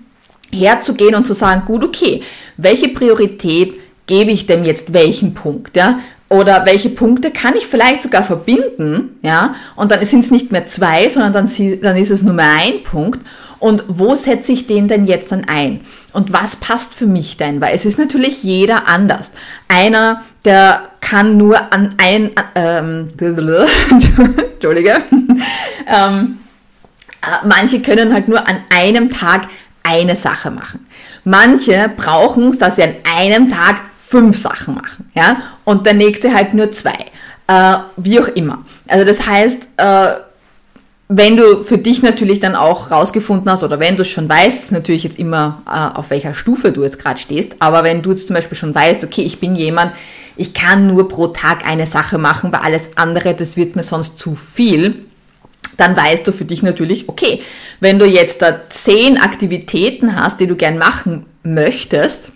herzugehen 0.53 1.15
und 1.15 1.29
zu 1.29 1.33
sagen, 1.33 1.63
gut, 1.65 1.85
okay, 1.85 2.25
welche 2.57 2.89
Priorität 2.89 3.75
gebe 4.07 4.33
ich 4.33 4.47
denn 4.47 4.65
jetzt 4.65 4.93
welchen 4.93 5.35
Punkt, 5.35 5.77
ja? 5.77 6.01
Oder 6.29 6.65
welche 6.67 6.91
Punkte 6.91 7.31
kann 7.31 7.55
ich 7.57 7.67
vielleicht 7.67 8.03
sogar 8.03 8.25
verbinden, 8.25 9.19
ja? 9.23 9.55
Und 9.77 9.93
dann 9.93 10.05
sind 10.05 10.25
es 10.25 10.33
nicht 10.33 10.51
mehr 10.51 10.67
zwei, 10.67 11.09
sondern 11.09 11.33
dann, 11.33 11.51
dann 11.83 11.97
ist 11.97 12.11
es 12.11 12.21
nur 12.21 12.35
mehr 12.35 12.53
ein 12.59 12.83
Punkt. 12.83 13.21
Und 13.61 13.85
wo 13.89 14.15
setze 14.15 14.53
ich 14.53 14.67
den 14.67 14.89
denn 14.89 15.07
jetzt 15.07 15.31
dann 15.33 15.45
ein? 15.45 15.83
Und 16.13 16.33
was 16.33 16.57
passt 16.57 16.95
für 16.95 17.07
mich 17.07 17.37
denn? 17.37 17.61
Weil 17.61 17.75
es 17.75 17.85
ist 17.85 17.99
natürlich 17.99 18.43
jeder 18.43 18.89
anders. 18.89 19.33
Einer, 19.69 20.23
der 20.45 20.89
kann 21.01 21.37
nur 21.37 21.73
an 21.73 21.95
ein, 21.99 22.31
ähm, 22.55 23.11
Entschuldige, 23.21 25.03
ähm, 25.87 26.39
äh, 27.23 27.47
manche 27.47 27.81
können 27.83 28.15
halt 28.15 28.29
nur 28.29 28.49
an 28.49 28.63
einem 28.75 29.11
Tag 29.11 29.49
eine 29.83 30.17
Sache 30.17 30.51
machen. 30.51 30.87
Manche 31.25 31.91
brauchen 31.97 32.49
es, 32.49 32.59
dass 32.59 32.77
sie 32.77 32.83
an 32.83 32.95
einem 33.05 33.51
Tag 33.51 33.83
fünf 33.99 34.37
Sachen 34.37 34.75
machen, 34.75 35.11
ja, 35.15 35.37
und 35.65 35.87
der 35.87 35.95
nächste 35.95 36.35
halt 36.35 36.55
nur 36.55 36.73
zwei, 36.73 37.07
äh, 37.47 37.77
wie 37.97 38.21
auch 38.21 38.29
immer. 38.29 38.65
Also 38.89 39.05
das 39.05 39.27
heißt, 39.27 39.69
äh, 39.77 40.15
wenn 41.13 41.37
du 41.37 41.65
für 41.65 41.77
dich 41.77 42.03
natürlich 42.03 42.39
dann 42.39 42.55
auch 42.55 42.93
rausgefunden 42.93 43.51
hast 43.51 43.65
oder 43.65 43.81
wenn 43.81 43.97
du 43.97 44.03
es 44.03 44.09
schon 44.09 44.29
weißt, 44.29 44.71
natürlich 44.71 45.03
jetzt 45.03 45.19
immer 45.19 45.61
äh, 45.67 45.99
auf 45.99 46.11
welcher 46.11 46.35
Stufe 46.35 46.71
du 46.71 46.85
jetzt 46.85 47.01
gerade 47.01 47.19
stehst, 47.19 47.57
aber 47.59 47.83
wenn 47.83 48.01
du 48.01 48.11
jetzt 48.11 48.29
zum 48.29 48.35
Beispiel 48.35 48.57
schon 48.57 48.73
weißt, 48.73 49.03
okay, 49.03 49.23
ich 49.23 49.41
bin 49.41 49.57
jemand, 49.57 49.93
ich 50.37 50.55
kann 50.55 50.87
nur 50.87 51.09
pro 51.09 51.27
Tag 51.27 51.67
eine 51.67 51.87
Sache 51.87 52.17
machen, 52.17 52.53
weil 52.53 52.61
alles 52.61 52.91
andere, 52.95 53.35
das 53.35 53.57
wird 53.57 53.75
mir 53.75 53.83
sonst 53.83 54.21
zu 54.21 54.37
viel, 54.37 55.05
dann 55.77 55.97
weißt 55.97 56.29
du 56.29 56.33
für 56.33 56.45
dich 56.45 56.63
natürlich, 56.63 57.09
okay, 57.09 57.43
wenn 57.81 57.99
du 57.99 58.07
jetzt 58.07 58.41
da 58.41 58.61
zehn 58.69 59.19
Aktivitäten 59.19 60.15
hast, 60.15 60.39
die 60.39 60.47
du 60.47 60.55
gern 60.55 60.79
machen 60.79 61.27
möchtest, 61.43 62.31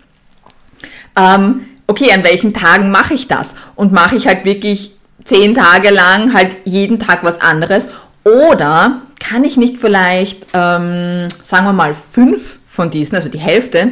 ähm, 1.15 1.61
okay, 1.87 2.11
an 2.11 2.25
welchen 2.25 2.53
Tagen 2.53 2.91
mache 2.91 3.13
ich 3.13 3.29
das? 3.29 3.55
Und 3.75 3.93
mache 3.93 4.17
ich 4.17 4.27
halt 4.27 4.43
wirklich 4.43 4.95
zehn 5.23 5.55
Tage 5.55 5.91
lang 5.91 6.33
halt 6.33 6.57
jeden 6.65 6.99
Tag 6.99 7.23
was 7.23 7.39
anderes 7.39 7.87
oder 8.25 9.01
kann 9.19 9.43
ich 9.43 9.55
nicht 9.55 9.77
vielleicht, 9.77 10.47
ähm, 10.53 11.27
sagen 11.43 11.65
wir 11.65 11.73
mal, 11.73 11.93
fünf 11.93 12.59
von 12.65 12.89
diesen, 12.89 13.15
also 13.15 13.29
die 13.29 13.39
Hälfte 13.39 13.89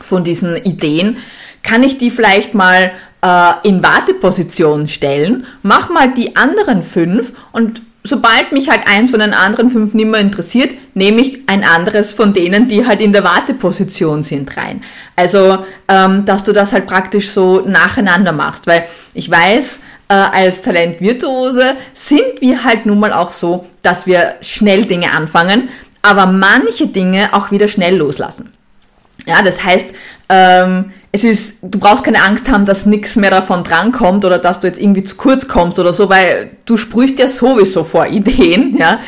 von 0.00 0.22
diesen 0.22 0.56
Ideen, 0.56 1.16
kann 1.62 1.82
ich 1.82 1.98
die 1.98 2.10
vielleicht 2.10 2.54
mal 2.54 2.92
äh, 3.22 3.52
in 3.68 3.82
Warteposition 3.82 4.86
stellen, 4.86 5.46
mach 5.62 5.88
mal 5.88 6.12
die 6.12 6.36
anderen 6.36 6.82
fünf 6.82 7.32
und 7.52 7.80
sobald 8.06 8.52
mich 8.52 8.68
halt 8.68 8.82
eins 8.86 9.10
von 9.10 9.20
den 9.20 9.32
anderen 9.32 9.70
fünf 9.70 9.94
nicht 9.94 10.06
mehr 10.06 10.20
interessiert, 10.20 10.74
nehme 10.92 11.22
ich 11.22 11.48
ein 11.48 11.64
anderes 11.64 12.12
von 12.12 12.34
denen, 12.34 12.68
die 12.68 12.86
halt 12.86 13.00
in 13.00 13.12
der 13.12 13.24
Warteposition 13.24 14.22
sind, 14.22 14.54
rein. 14.58 14.82
Also, 15.16 15.64
ähm, 15.88 16.26
dass 16.26 16.44
du 16.44 16.52
das 16.52 16.72
halt 16.72 16.86
praktisch 16.86 17.30
so 17.30 17.60
nacheinander 17.60 18.32
machst, 18.32 18.66
weil 18.66 18.84
ich 19.14 19.30
weiß, 19.30 19.80
äh, 20.14 20.38
als 20.38 20.62
Talentvirtuose 20.62 21.74
sind 21.92 22.40
wir 22.40 22.62
halt 22.62 22.86
nun 22.86 23.00
mal 23.00 23.12
auch 23.12 23.32
so, 23.32 23.66
dass 23.82 24.06
wir 24.06 24.36
schnell 24.42 24.84
Dinge 24.84 25.10
anfangen, 25.10 25.68
aber 26.02 26.26
manche 26.26 26.86
Dinge 26.86 27.30
auch 27.32 27.50
wieder 27.50 27.66
schnell 27.66 27.96
loslassen. 27.96 28.52
Ja, 29.26 29.42
das 29.42 29.64
heißt, 29.64 29.88
ähm, 30.28 30.92
es 31.10 31.24
ist, 31.24 31.56
du 31.62 31.78
brauchst 31.78 32.04
keine 32.04 32.22
Angst 32.22 32.48
haben, 32.50 32.64
dass 32.64 32.86
nichts 32.86 33.16
mehr 33.16 33.30
davon 33.30 33.64
drankommt 33.64 34.24
oder 34.24 34.38
dass 34.38 34.60
du 34.60 34.66
jetzt 34.66 34.80
irgendwie 34.80 35.02
zu 35.02 35.16
kurz 35.16 35.48
kommst 35.48 35.78
oder 35.78 35.92
so, 35.92 36.08
weil 36.08 36.50
du 36.66 36.76
sprühst 36.76 37.18
ja 37.18 37.28
sowieso 37.28 37.82
vor 37.82 38.06
Ideen, 38.06 38.76
ja, 38.78 39.00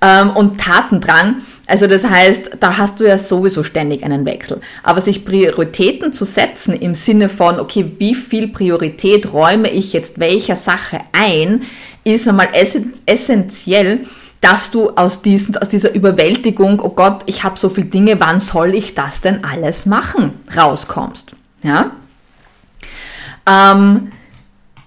ähm, 0.00 0.30
und 0.30 0.60
Tatendrang. 0.60 1.36
Also 1.66 1.86
das 1.86 2.04
heißt, 2.04 2.58
da 2.60 2.76
hast 2.76 3.00
du 3.00 3.04
ja 3.04 3.16
sowieso 3.16 3.62
ständig 3.62 4.04
einen 4.04 4.26
Wechsel. 4.26 4.60
Aber 4.82 5.00
sich 5.00 5.24
Prioritäten 5.24 6.12
zu 6.12 6.24
setzen 6.24 6.74
im 6.74 6.94
Sinne 6.94 7.28
von, 7.28 7.58
okay, 7.58 7.92
wie 7.98 8.14
viel 8.14 8.48
Priorität 8.48 9.32
räume 9.32 9.70
ich 9.70 9.92
jetzt 9.92 10.20
welcher 10.20 10.56
Sache 10.56 11.00
ein, 11.12 11.62
ist 12.04 12.28
einmal 12.28 12.48
essentiell, 13.06 14.02
dass 14.42 14.70
du 14.70 14.90
aus, 14.90 15.22
diesen, 15.22 15.56
aus 15.56 15.70
dieser 15.70 15.94
Überwältigung, 15.94 16.80
oh 16.80 16.90
Gott, 16.90 17.22
ich 17.24 17.44
habe 17.44 17.58
so 17.58 17.70
viele 17.70 17.86
Dinge, 17.86 18.20
wann 18.20 18.40
soll 18.40 18.74
ich 18.74 18.94
das 18.94 19.22
denn 19.22 19.42
alles 19.42 19.86
machen, 19.86 20.32
rauskommst. 20.54 21.34
Ja? 21.62 21.92
Ähm, 23.48 24.12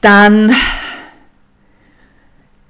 dann, 0.02 0.54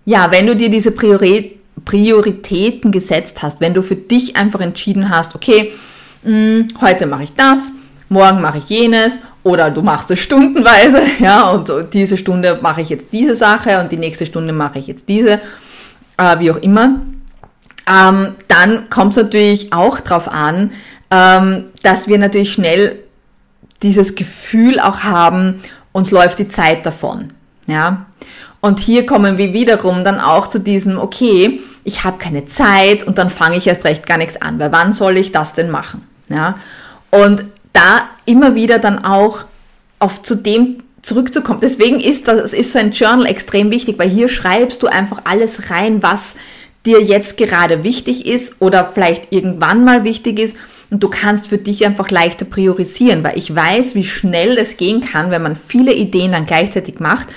ja, 0.05 0.31
wenn 0.31 0.47
du 0.47 0.55
dir 0.55 0.69
diese 0.69 0.91
Priorität 0.91 1.56
Prioritäten 1.85 2.91
gesetzt 2.91 3.41
hast, 3.41 3.61
wenn 3.61 3.73
du 3.73 3.81
für 3.81 3.95
dich 3.95 4.35
einfach 4.35 4.61
entschieden 4.61 5.09
hast, 5.09 5.35
okay, 5.35 5.71
mh, 6.23 6.31
hm, 6.31 6.67
heute 6.81 7.05
mache 7.05 7.23
ich 7.23 7.33
das, 7.33 7.71
morgen 8.09 8.41
mache 8.41 8.59
ich 8.59 8.69
jenes 8.69 9.19
oder 9.43 9.69
du 9.69 9.81
machst 9.81 10.11
es 10.11 10.19
stundenweise, 10.19 11.01
ja, 11.19 11.49
und 11.49 11.71
diese 11.93 12.17
Stunde 12.17 12.59
mache 12.61 12.81
ich 12.81 12.89
jetzt 12.89 13.07
diese 13.11 13.35
Sache 13.35 13.79
und 13.79 13.91
die 13.91 13.97
nächste 13.97 14.25
Stunde 14.25 14.53
mache 14.53 14.79
ich 14.79 14.87
jetzt 14.87 15.07
diese, 15.07 15.39
äh, 16.17 16.39
wie 16.39 16.51
auch 16.51 16.57
immer, 16.57 17.01
ähm, 17.87 18.35
dann 18.47 18.89
kommt 18.89 19.11
es 19.11 19.23
natürlich 19.23 19.71
auch 19.71 19.99
darauf 19.99 20.27
an, 20.27 20.71
ähm, 21.09 21.65
dass 21.83 22.07
wir 22.07 22.17
natürlich 22.17 22.51
schnell 22.51 22.99
dieses 23.81 24.15
Gefühl 24.15 24.79
auch 24.79 25.01
haben, 25.01 25.61
uns 25.91 26.11
läuft 26.11 26.39
die 26.39 26.47
Zeit 26.47 26.85
davon, 26.85 27.31
ja. 27.65 28.05
Und 28.59 28.79
hier 28.79 29.05
kommen 29.05 29.37
wir 29.37 29.53
wiederum 29.53 30.03
dann 30.03 30.19
auch 30.19 30.47
zu 30.47 30.59
diesem, 30.59 30.97
okay, 30.97 31.59
ich 31.83 32.03
habe 32.03 32.17
keine 32.17 32.45
Zeit 32.45 33.03
und 33.03 33.17
dann 33.17 33.29
fange 33.29 33.57
ich 33.57 33.67
erst 33.67 33.85
recht 33.85 34.05
gar 34.05 34.17
nichts 34.17 34.41
an, 34.41 34.59
weil 34.59 34.71
wann 34.71 34.93
soll 34.93 35.17
ich 35.17 35.31
das 35.31 35.53
denn 35.53 35.69
machen? 35.69 36.07
Ja? 36.29 36.55
Und 37.11 37.45
da 37.73 38.09
immer 38.25 38.55
wieder 38.55 38.79
dann 38.79 39.03
auch 39.03 39.45
auf 39.99 40.21
zu 40.23 40.35
dem 40.35 40.77
zurückzukommen. 41.01 41.59
Deswegen 41.61 41.99
ist 41.99 42.27
das 42.27 42.51
ist 42.51 42.73
so 42.73 42.79
ein 42.79 42.91
Journal 42.91 43.27
extrem 43.27 43.71
wichtig, 43.71 43.97
weil 43.97 44.09
hier 44.09 44.27
schreibst 44.27 44.83
du 44.83 44.87
einfach 44.87 45.21
alles 45.23 45.69
rein, 45.69 46.03
was 46.03 46.35
dir 46.85 47.01
jetzt 47.01 47.37
gerade 47.37 47.83
wichtig 47.83 48.25
ist 48.25 48.55
oder 48.59 48.89
vielleicht 48.93 49.31
irgendwann 49.31 49.83
mal 49.83 50.03
wichtig 50.03 50.39
ist 50.39 50.55
und 50.89 51.03
du 51.03 51.09
kannst 51.09 51.47
für 51.47 51.57
dich 51.57 51.85
einfach 51.85 52.09
leichter 52.11 52.45
priorisieren, 52.45 53.23
weil 53.23 53.37
ich 53.37 53.53
weiß, 53.53 53.95
wie 53.95 54.05
schnell 54.05 54.57
es 54.57 54.77
gehen 54.77 55.01
kann, 55.01 55.31
wenn 55.31 55.41
man 55.41 55.55
viele 55.55 55.93
Ideen 55.93 56.31
dann 56.31 56.45
gleichzeitig 56.45 56.99
macht 56.99 57.27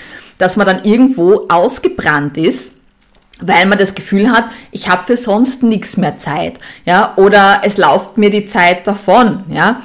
dass 0.41 0.57
man 0.57 0.67
dann 0.67 0.85
irgendwo 0.85 1.47
ausgebrannt 1.49 2.37
ist 2.37 2.75
weil 3.43 3.65
man 3.65 3.79
das 3.79 3.95
Gefühl 3.95 4.31
hat, 4.31 4.45
ich 4.71 4.91
habe 4.91 5.05
für 5.05 5.17
sonst 5.17 5.63
nichts 5.63 5.97
mehr 5.97 6.19
Zeit, 6.19 6.59
ja, 6.85 7.15
oder 7.17 7.63
es 7.65 7.79
läuft 7.79 8.19
mir 8.19 8.29
die 8.29 8.45
Zeit 8.45 8.87
davon, 8.87 9.45
ja, 9.49 9.81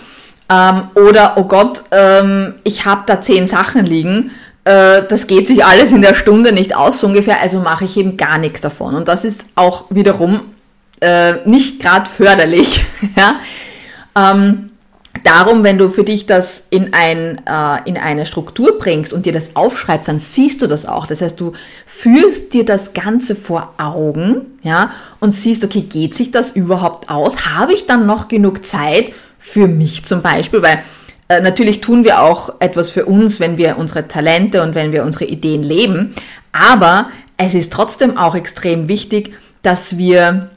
ähm, 0.50 0.90
oder 0.96 1.38
oh 1.38 1.46
Gott, 1.46 1.84
ähm, 1.92 2.56
ich 2.64 2.86
habe 2.86 3.04
da 3.06 3.22
zehn 3.22 3.48
Sachen 3.48 3.86
liegen, 3.86 4.32
äh, 4.64 5.04
das 5.10 5.28
geht 5.28 5.48
sich 5.48 5.66
alles 5.66 5.92
in 5.92 6.02
der 6.02 6.14
Stunde 6.14 6.52
nicht 6.52 6.76
aus, 6.76 7.00
so 7.00 7.08
ungefähr, 7.08 7.42
also 7.42 7.60
mache 7.60 7.86
ich 7.86 7.98
eben 7.98 8.18
gar 8.18 8.38
nichts 8.38 8.62
davon. 8.62 8.96
Und 8.96 9.08
das 9.08 9.24
ist 9.24 9.46
auch 9.56 9.86
wiederum 9.90 10.42
äh, 11.02 11.34
nicht 11.48 11.80
gerade 11.80 12.10
förderlich, 12.10 12.86
ja. 13.16 13.40
Ähm, 14.18 14.72
darum, 15.26 15.64
wenn 15.64 15.78
du 15.78 15.90
für 15.90 16.04
dich 16.04 16.26
das 16.26 16.64
in, 16.70 16.94
ein, 16.94 17.42
äh, 17.48 17.90
in 17.90 17.98
eine 17.98 18.26
Struktur 18.26 18.78
bringst 18.78 19.12
und 19.12 19.26
dir 19.26 19.34
das 19.34 19.56
aufschreibst, 19.56 20.08
dann 20.08 20.20
siehst 20.20 20.62
du 20.62 20.68
das 20.68 20.86
auch. 20.86 21.08
Das 21.08 21.22
heißt, 21.22 21.40
du 21.40 21.54
führst 21.86 22.54
dir 22.54 22.64
das 22.64 22.94
Ganze 22.94 23.36
vor 23.36 23.74
Augen, 23.78 24.58
ja, 24.62 24.92
und 25.20 25.34
siehst, 25.34 25.64
okay, 25.64 25.82
geht 25.82 26.14
sich 26.16 26.32
das 26.32 26.52
überhaupt 26.52 27.10
aus? 27.10 27.48
Habe 27.48 27.74
ich 27.74 27.88
dann 27.88 28.06
noch 28.06 28.28
genug 28.28 28.66
Zeit 28.66 29.14
für 29.40 29.68
mich 29.68 30.06
zum 30.06 30.22
Beispiel? 30.22 30.62
Weil 30.62 30.84
äh, 31.28 31.42
natürlich 31.42 31.82
tun 31.82 32.04
wir 32.04 32.22
auch 32.22 32.54
etwas 32.60 32.92
für 32.92 33.06
uns, 33.06 33.40
wenn 33.40 33.58
wir 33.58 33.78
unsere 33.78 34.08
Talente 34.08 34.62
und 34.62 34.76
wenn 34.76 34.92
wir 34.92 35.04
unsere 35.04 35.26
Ideen 35.26 35.64
leben. 35.64 36.14
Aber 36.52 37.10
es 37.38 37.56
ist 37.56 37.74
trotzdem 37.74 38.18
auch 38.18 38.36
extrem 38.36 38.88
wichtig, 38.88 39.36
dass 39.64 39.98
wir 39.98 40.52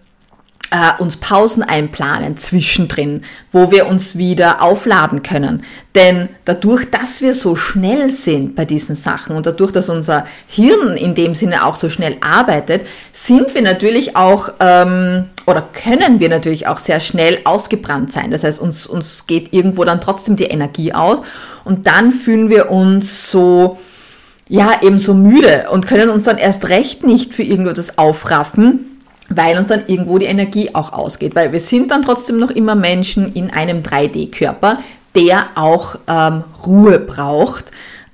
äh, 0.71 1.01
uns 1.01 1.17
Pausen 1.17 1.63
einplanen 1.63 2.37
zwischendrin, 2.37 3.23
wo 3.53 3.71
wir 3.71 3.87
uns 3.87 4.19
wieder 4.19 4.63
aufladen 4.63 5.23
können. 5.23 5.63
Denn 5.95 6.29
dadurch, 6.45 6.91
dass 6.91 7.23
wir 7.23 7.35
so 7.35 7.57
schnell 7.57 8.11
sind 8.11 8.55
bei 8.55 8.65
diesen 8.65 8.95
Sachen 8.95 9.35
und 9.37 9.47
dadurch, 9.47 9.73
dass 9.73 9.89
unser 9.89 10.27
Hirn 10.47 10.97
in 10.97 11.15
dem 11.15 11.35
Sinne 11.35 11.65
auch 11.65 11.77
so 11.77 11.89
schnell 11.89 12.19
arbeitet, 12.21 12.87
sind 13.13 13.55
wir 13.55 13.63
natürlich 13.63 14.15
auch 14.15 14.51
ähm, 14.61 15.27
oder 15.47 15.63
können 15.63 16.21
wir 16.21 16.29
natürlich 16.29 16.67
auch 16.67 16.77
sehr 16.77 17.01
schnell 17.01 17.41
ausgebrannt 17.45 18.13
sein. 18.13 18.31
Das 18.31 18.45
heißt, 18.45 18.61
uns, 18.61 18.87
uns 18.87 19.27
geht 19.27 19.55
irgendwo 19.55 19.85
dann 19.85 20.01
trotzdem 20.01 20.37
die 20.37 20.45
Energie 20.45 20.93
aus 20.93 21.21
und 21.65 21.87
dann 21.87 22.13
fühlen 22.13 22.51
wir 22.51 22.71
uns 22.71 23.31
so, 23.31 23.79
ja, 24.49 24.81
eben 24.83 24.99
so 24.99 25.15
müde 25.15 25.69
und 25.71 25.87
können 25.87 26.11
uns 26.11 26.25
dann 26.25 26.37
erst 26.37 26.69
recht 26.69 27.05
nicht 27.05 27.35
für 27.35 27.43
irgendetwas 27.43 27.97
aufraffen 27.97 28.98
weil 29.29 29.59
uns 29.59 29.69
dann 29.69 29.85
irgendwo 29.87 30.19
die 30.19 30.27
Energie 30.27 30.75
auch 30.75 30.93
ausgeht, 30.93 31.35
weil 31.35 31.53
wir 31.53 31.61
sind 31.61 31.91
dann 31.91 32.03
trotzdem 32.03 32.39
noch 32.39 32.51
immer 32.51 32.75
Menschen 32.75 33.33
in 33.35 33.51
einem 33.51 33.83
3D-Körper, 33.83 34.79
der 35.15 35.49
auch 35.55 35.97
ähm, 36.07 36.45
Ruhe 36.67 36.99
braucht 36.99 37.73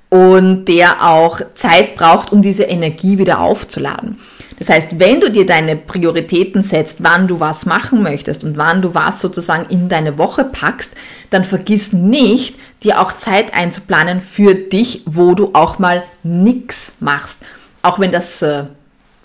und 0.09 0.65
der 0.65 1.05
auch 1.05 1.41
Zeit 1.55 1.95
braucht, 1.95 2.31
um 2.31 2.41
diese 2.41 2.63
Energie 2.63 3.17
wieder 3.17 3.39
aufzuladen. 3.39 4.17
Das 4.57 4.69
heißt, 4.69 4.99
wenn 4.99 5.19
du 5.19 5.29
dir 5.29 5.45
deine 5.45 5.75
Prioritäten 5.75 6.63
setzt, 6.63 6.97
wann 6.99 7.27
du 7.27 7.39
was 7.39 7.65
machen 7.65 8.01
möchtest 8.01 8.43
und 8.43 8.57
wann 8.57 8.81
du 8.81 8.95
was 8.95 9.19
sozusagen 9.19 9.65
in 9.69 9.89
deine 9.89 10.17
Woche 10.17 10.45
packst, 10.45 10.93
dann 11.29 11.43
vergiss 11.43 11.91
nicht, 11.91 12.55
dir 12.83 13.01
auch 13.01 13.11
Zeit 13.11 13.53
einzuplanen 13.53 14.21
für 14.21 14.55
dich, 14.55 15.01
wo 15.05 15.33
du 15.33 15.49
auch 15.53 15.79
mal 15.79 16.03
nichts 16.23 16.95
machst. 17.01 17.41
Auch 17.81 17.99
wenn 17.99 18.13
das 18.13 18.41
äh, 18.41 18.65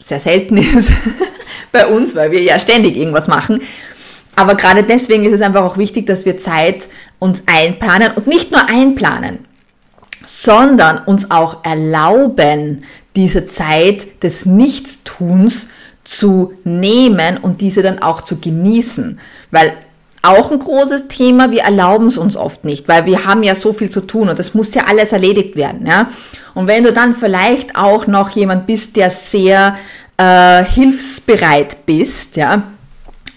sehr 0.00 0.20
selten 0.20 0.56
ist 0.56 0.92
bei 1.72 1.86
uns, 1.86 2.16
weil 2.16 2.30
wir 2.30 2.42
ja 2.42 2.58
ständig 2.58 2.96
irgendwas 2.96 3.28
machen. 3.28 3.60
Aber 4.36 4.54
gerade 4.54 4.82
deswegen 4.82 5.24
ist 5.24 5.32
es 5.32 5.42
einfach 5.42 5.62
auch 5.62 5.76
wichtig, 5.76 6.06
dass 6.06 6.24
wir 6.24 6.38
Zeit 6.38 6.88
uns 7.18 7.42
einplanen 7.46 8.12
und 8.16 8.26
nicht 8.26 8.50
nur 8.50 8.68
einplanen, 8.68 9.40
sondern 10.24 10.98
uns 10.98 11.30
auch 11.30 11.64
erlauben, 11.64 12.84
diese 13.16 13.46
Zeit 13.46 14.22
des 14.22 14.46
Nichtstuns 14.46 15.68
zu 16.04 16.54
nehmen 16.64 17.36
und 17.36 17.60
diese 17.60 17.82
dann 17.82 18.00
auch 18.00 18.22
zu 18.22 18.38
genießen. 18.38 19.20
Weil 19.50 19.74
auch 20.22 20.50
ein 20.50 20.58
großes 20.58 21.08
Thema, 21.08 21.50
wir 21.50 21.62
erlauben 21.62 22.06
es 22.06 22.18
uns 22.18 22.36
oft 22.36 22.64
nicht, 22.64 22.88
weil 22.88 23.06
wir 23.06 23.24
haben 23.24 23.42
ja 23.42 23.54
so 23.54 23.72
viel 23.72 23.90
zu 23.90 24.02
tun 24.02 24.28
und 24.28 24.38
das 24.38 24.54
muss 24.54 24.74
ja 24.74 24.84
alles 24.86 25.12
erledigt 25.12 25.56
werden. 25.56 25.86
Ja? 25.86 26.08
Und 26.54 26.66
wenn 26.66 26.84
du 26.84 26.92
dann 26.92 27.14
vielleicht 27.14 27.76
auch 27.76 28.06
noch 28.06 28.30
jemand 28.30 28.66
bist, 28.66 28.96
der 28.96 29.10
sehr 29.10 29.76
äh, 30.18 30.64
hilfsbereit 30.64 31.86
bist, 31.86 32.36
ja, 32.36 32.64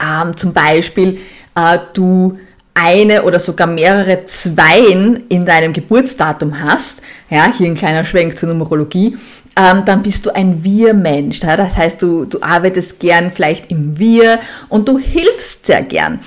ähm, 0.02 0.36
zum 0.36 0.52
Beispiel 0.52 1.20
äh, 1.56 1.80
du 1.94 2.38
eine 2.74 3.24
oder 3.24 3.40
sogar 3.40 3.68
mehrere 3.68 4.26
Zweien 4.26 5.26
in 5.30 5.46
deinem 5.46 5.74
Geburtsdatum 5.74 6.60
hast, 6.60 7.02
ja, 7.30 7.52
hier 7.56 7.68
ein 7.68 7.76
kleiner 7.76 8.04
Schwenk 8.04 8.38
zur 8.38 8.50
Numerologie, 8.50 9.16
ähm, 9.56 9.84
dann 9.86 10.02
bist 10.02 10.26
du 10.26 10.36
ein 10.36 10.64
Wir-Mensch. 10.64 11.42
Ja? 11.42 11.56
Das 11.56 11.78
heißt, 11.78 12.02
du, 12.02 12.26
du 12.26 12.42
arbeitest 12.42 13.00
gern 13.00 13.32
vielleicht 13.32 13.72
im 13.72 13.98
Wir 14.00 14.40
und 14.70 14.88
du 14.88 14.98
hilfst 14.98 15.68
sehr 15.68 15.84
gern. 15.84 16.20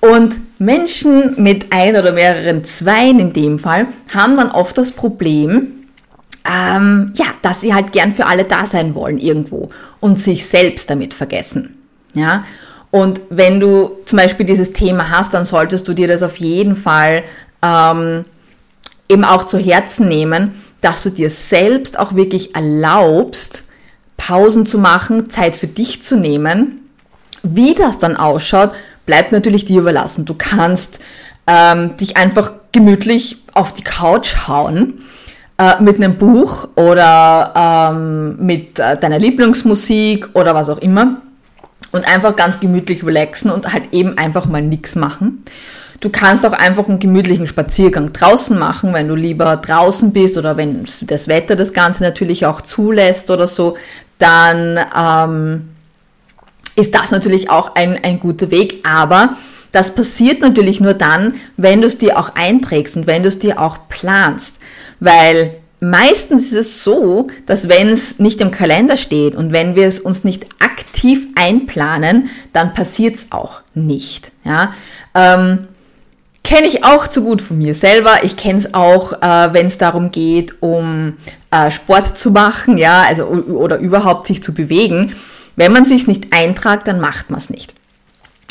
Und 0.00 0.38
Menschen 0.60 1.42
mit 1.42 1.72
ein 1.72 1.96
oder 1.96 2.12
mehreren 2.12 2.64
Zweien 2.64 3.18
in 3.18 3.32
dem 3.32 3.58
Fall 3.58 3.88
haben 4.14 4.36
dann 4.36 4.50
oft 4.50 4.78
das 4.78 4.92
Problem, 4.92 5.86
ähm, 6.48 7.12
ja, 7.14 7.26
dass 7.42 7.60
sie 7.60 7.74
halt 7.74 7.92
gern 7.92 8.12
für 8.12 8.26
alle 8.26 8.44
da 8.44 8.64
sein 8.64 8.94
wollen 8.94 9.18
irgendwo 9.18 9.70
und 10.00 10.18
sich 10.18 10.46
selbst 10.46 10.88
damit 10.88 11.14
vergessen. 11.14 11.76
Ja, 12.14 12.44
und 12.90 13.20
wenn 13.28 13.60
du 13.60 13.98
zum 14.04 14.18
Beispiel 14.18 14.46
dieses 14.46 14.72
Thema 14.72 15.10
hast, 15.10 15.34
dann 15.34 15.44
solltest 15.44 15.86
du 15.88 15.94
dir 15.94 16.08
das 16.08 16.22
auf 16.22 16.36
jeden 16.36 16.74
Fall 16.74 17.24
ähm, 17.62 18.24
eben 19.08 19.24
auch 19.24 19.44
zu 19.44 19.58
Herzen 19.58 20.08
nehmen, 20.08 20.54
dass 20.80 21.02
du 21.02 21.10
dir 21.10 21.28
selbst 21.28 21.98
auch 21.98 22.14
wirklich 22.14 22.54
erlaubst, 22.54 23.64
Pausen 24.16 24.64
zu 24.64 24.78
machen, 24.78 25.28
Zeit 25.30 25.54
für 25.54 25.66
dich 25.66 26.02
zu 26.02 26.16
nehmen. 26.16 26.88
Wie 27.42 27.74
das 27.74 27.98
dann 27.98 28.16
ausschaut, 28.16 28.72
bleibt 29.08 29.32
natürlich 29.32 29.64
dir 29.64 29.80
überlassen. 29.80 30.26
Du 30.26 30.34
kannst 30.34 31.00
ähm, 31.46 31.96
dich 31.96 32.18
einfach 32.18 32.52
gemütlich 32.72 33.42
auf 33.54 33.72
die 33.72 33.82
Couch 33.82 34.46
hauen 34.46 35.00
äh, 35.56 35.82
mit 35.82 35.96
einem 35.96 36.18
Buch 36.18 36.68
oder 36.76 37.54
ähm, 37.56 38.36
mit 38.36 38.78
äh, 38.78 38.98
deiner 38.98 39.18
Lieblingsmusik 39.18 40.28
oder 40.34 40.54
was 40.54 40.68
auch 40.68 40.76
immer 40.76 41.22
und 41.92 42.06
einfach 42.06 42.36
ganz 42.36 42.60
gemütlich 42.60 43.02
relaxen 43.02 43.50
und 43.50 43.72
halt 43.72 43.94
eben 43.94 44.18
einfach 44.18 44.44
mal 44.44 44.60
nichts 44.60 44.94
machen. 44.94 45.42
Du 46.00 46.10
kannst 46.10 46.44
auch 46.44 46.52
einfach 46.52 46.86
einen 46.86 46.98
gemütlichen 46.98 47.46
Spaziergang 47.46 48.12
draußen 48.12 48.58
machen, 48.58 48.92
wenn 48.92 49.08
du 49.08 49.14
lieber 49.14 49.56
draußen 49.56 50.12
bist 50.12 50.36
oder 50.36 50.58
wenn 50.58 50.84
das 51.00 51.28
Wetter 51.28 51.56
das 51.56 51.72
Ganze 51.72 52.02
natürlich 52.02 52.44
auch 52.44 52.60
zulässt 52.60 53.30
oder 53.30 53.48
so, 53.48 53.78
dann 54.18 54.78
ähm, 54.94 55.70
ist 56.78 56.94
das 56.94 57.10
natürlich 57.10 57.50
auch 57.50 57.74
ein, 57.74 58.02
ein 58.02 58.20
guter 58.20 58.50
Weg. 58.50 58.86
Aber 58.86 59.36
das 59.72 59.94
passiert 59.94 60.40
natürlich 60.40 60.80
nur 60.80 60.94
dann, 60.94 61.34
wenn 61.56 61.80
du 61.80 61.86
es 61.86 61.98
dir 61.98 62.18
auch 62.18 62.30
einträgst 62.34 62.96
und 62.96 63.06
wenn 63.06 63.22
du 63.22 63.28
es 63.28 63.38
dir 63.38 63.60
auch 63.60 63.88
planst. 63.88 64.60
Weil 65.00 65.56
meistens 65.80 66.46
ist 66.46 66.52
es 66.52 66.84
so, 66.84 67.28
dass 67.46 67.68
wenn 67.68 67.88
es 67.88 68.18
nicht 68.18 68.40
im 68.40 68.50
Kalender 68.50 68.96
steht 68.96 69.34
und 69.34 69.52
wenn 69.52 69.74
wir 69.74 69.86
es 69.86 70.00
uns 70.00 70.24
nicht 70.24 70.46
aktiv 70.60 71.26
einplanen, 71.34 72.30
dann 72.52 72.74
passiert 72.74 73.16
es 73.16 73.26
auch 73.30 73.60
nicht. 73.74 74.32
Ja? 74.44 74.72
Ähm, 75.14 75.68
kenne 76.42 76.66
ich 76.66 76.84
auch 76.84 77.06
zu 77.06 77.22
gut 77.22 77.42
von 77.42 77.58
mir 77.58 77.74
selber. 77.74 78.22
Ich 78.22 78.36
kenne 78.36 78.58
es 78.58 78.72
auch, 78.72 79.12
äh, 79.12 79.52
wenn 79.52 79.66
es 79.66 79.76
darum 79.76 80.10
geht, 80.10 80.62
um 80.62 81.14
äh, 81.50 81.70
Sport 81.70 82.16
zu 82.16 82.30
machen, 82.30 82.78
ja, 82.78 83.02
also 83.02 83.24
oder 83.26 83.78
überhaupt 83.78 84.26
sich 84.26 84.42
zu 84.42 84.54
bewegen. 84.54 85.12
Wenn 85.58 85.72
man 85.72 85.84
sich 85.84 86.06
nicht 86.06 86.32
eintragt, 86.32 86.86
dann 86.86 87.00
macht 87.00 87.30
man 87.30 87.38
es 87.38 87.50
nicht. 87.50 87.74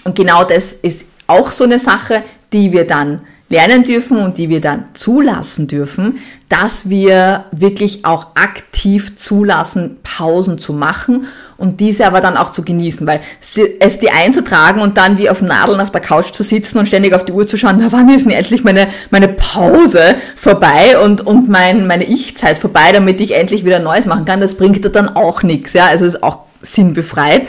Und 0.04 0.18
genau 0.18 0.44
das 0.44 0.74
ist 0.74 1.06
auch 1.26 1.52
so 1.52 1.64
eine 1.64 1.80
Sache, 1.80 2.22
die 2.52 2.74
wir 2.74 2.86
dann 2.86 3.22
lernen 3.48 3.86
dürfen 3.86 4.18
und 4.18 4.38
die 4.38 4.50
wir 4.50 4.60
dann 4.60 4.88
zulassen 4.94 5.68
dürfen, 5.68 6.20
dass 6.50 6.90
wir 6.90 7.46
wirklich 7.52 8.04
auch 8.04 8.36
aktiv 8.36 9.16
zulassen, 9.16 10.00
Pausen 10.04 10.58
zu 10.58 10.74
machen 10.74 11.28
und 11.56 11.80
diese 11.80 12.06
aber 12.06 12.20
dann 12.20 12.36
auch 12.36 12.52
zu 12.52 12.62
genießen, 12.62 13.08
weil 13.08 13.22
es 13.40 14.00
dir 14.00 14.14
einzutragen 14.14 14.82
und 14.82 14.98
dann 14.98 15.18
wie 15.18 15.30
auf 15.30 15.42
Nadeln 15.42 15.80
auf 15.80 15.92
der 15.92 16.02
Couch 16.02 16.34
zu 16.34 16.44
sitzen 16.44 16.78
und 16.78 16.88
ständig 16.88 17.14
auf 17.14 17.24
die 17.24 17.32
Uhr 17.32 17.48
zu 17.48 17.56
schauen, 17.56 17.78
na 17.80 17.88
wann 17.90 18.10
ist 18.10 18.26
denn 18.26 18.34
endlich 18.34 18.66
meine, 18.66 18.90
meine 19.12 19.30
Pause 19.30 20.16
vorbei 20.36 21.00
und, 21.00 21.26
und 21.26 21.48
mein, 21.48 21.88
meine 21.88 22.04
Ich-Zeit 22.04 22.60
vorbei, 22.60 22.92
damit 22.92 23.22
ich 23.22 23.34
endlich 23.34 23.64
wieder 23.64 23.80
Neues 23.80 24.06
machen 24.06 24.26
kann, 24.26 24.42
das 24.42 24.56
bringt 24.56 24.84
dir 24.84 24.90
dann 24.90 25.08
auch 25.08 25.42
nichts, 25.42 25.72
ja, 25.72 25.86
also 25.86 26.06
ist 26.06 26.22
auch 26.22 26.47
sinnbefreit. 26.74 27.48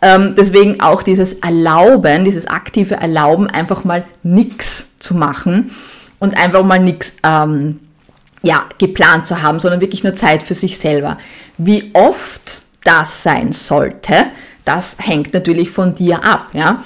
Ähm, 0.00 0.34
deswegen 0.36 0.80
auch 0.80 1.02
dieses 1.02 1.34
Erlauben, 1.34 2.24
dieses 2.24 2.46
aktive 2.46 2.94
Erlauben, 2.94 3.48
einfach 3.48 3.84
mal 3.84 4.04
nichts 4.22 4.86
zu 4.98 5.14
machen 5.14 5.70
und 6.18 6.36
einfach 6.36 6.62
mal 6.62 6.78
nichts 6.78 7.12
ähm, 7.24 7.80
ja, 8.42 8.64
geplant 8.78 9.26
zu 9.26 9.42
haben, 9.42 9.58
sondern 9.58 9.80
wirklich 9.80 10.04
nur 10.04 10.14
Zeit 10.14 10.42
für 10.42 10.54
sich 10.54 10.78
selber. 10.78 11.16
Wie 11.56 11.90
oft 11.94 12.62
das 12.84 13.22
sein 13.22 13.52
sollte, 13.52 14.26
das 14.64 14.96
hängt 15.00 15.34
natürlich 15.34 15.70
von 15.70 15.94
dir 15.94 16.24
ab, 16.24 16.48
ja. 16.52 16.80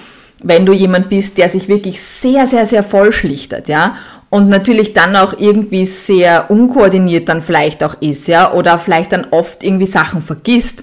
Wenn 0.45 0.66
du 0.66 0.73
jemand 0.73 1.09
bist, 1.09 1.38
der 1.38 1.49
sich 1.49 1.68
wirklich 1.68 2.03
sehr, 2.03 2.49
sehr, 2.49 2.66
sehr 2.66 2.83
voll 2.83 3.12
schlichtet, 3.12 3.68
ja, 3.68 3.95
und 4.29 4.49
natürlich 4.49 4.92
dann 4.92 5.14
auch 5.14 5.35
irgendwie 5.38 5.85
sehr 5.85 6.51
unkoordiniert 6.51 7.29
dann 7.29 7.42
vielleicht 7.42 7.85
auch 7.85 7.95
ist, 8.01 8.29
ja, 8.29 8.53
oder 8.53 8.79
vielleicht 8.79 9.12
dann 9.12 9.27
oft 9.31 9.62
irgendwie 9.62 9.87
Sachen 9.87 10.23
vergisst, 10.23 10.83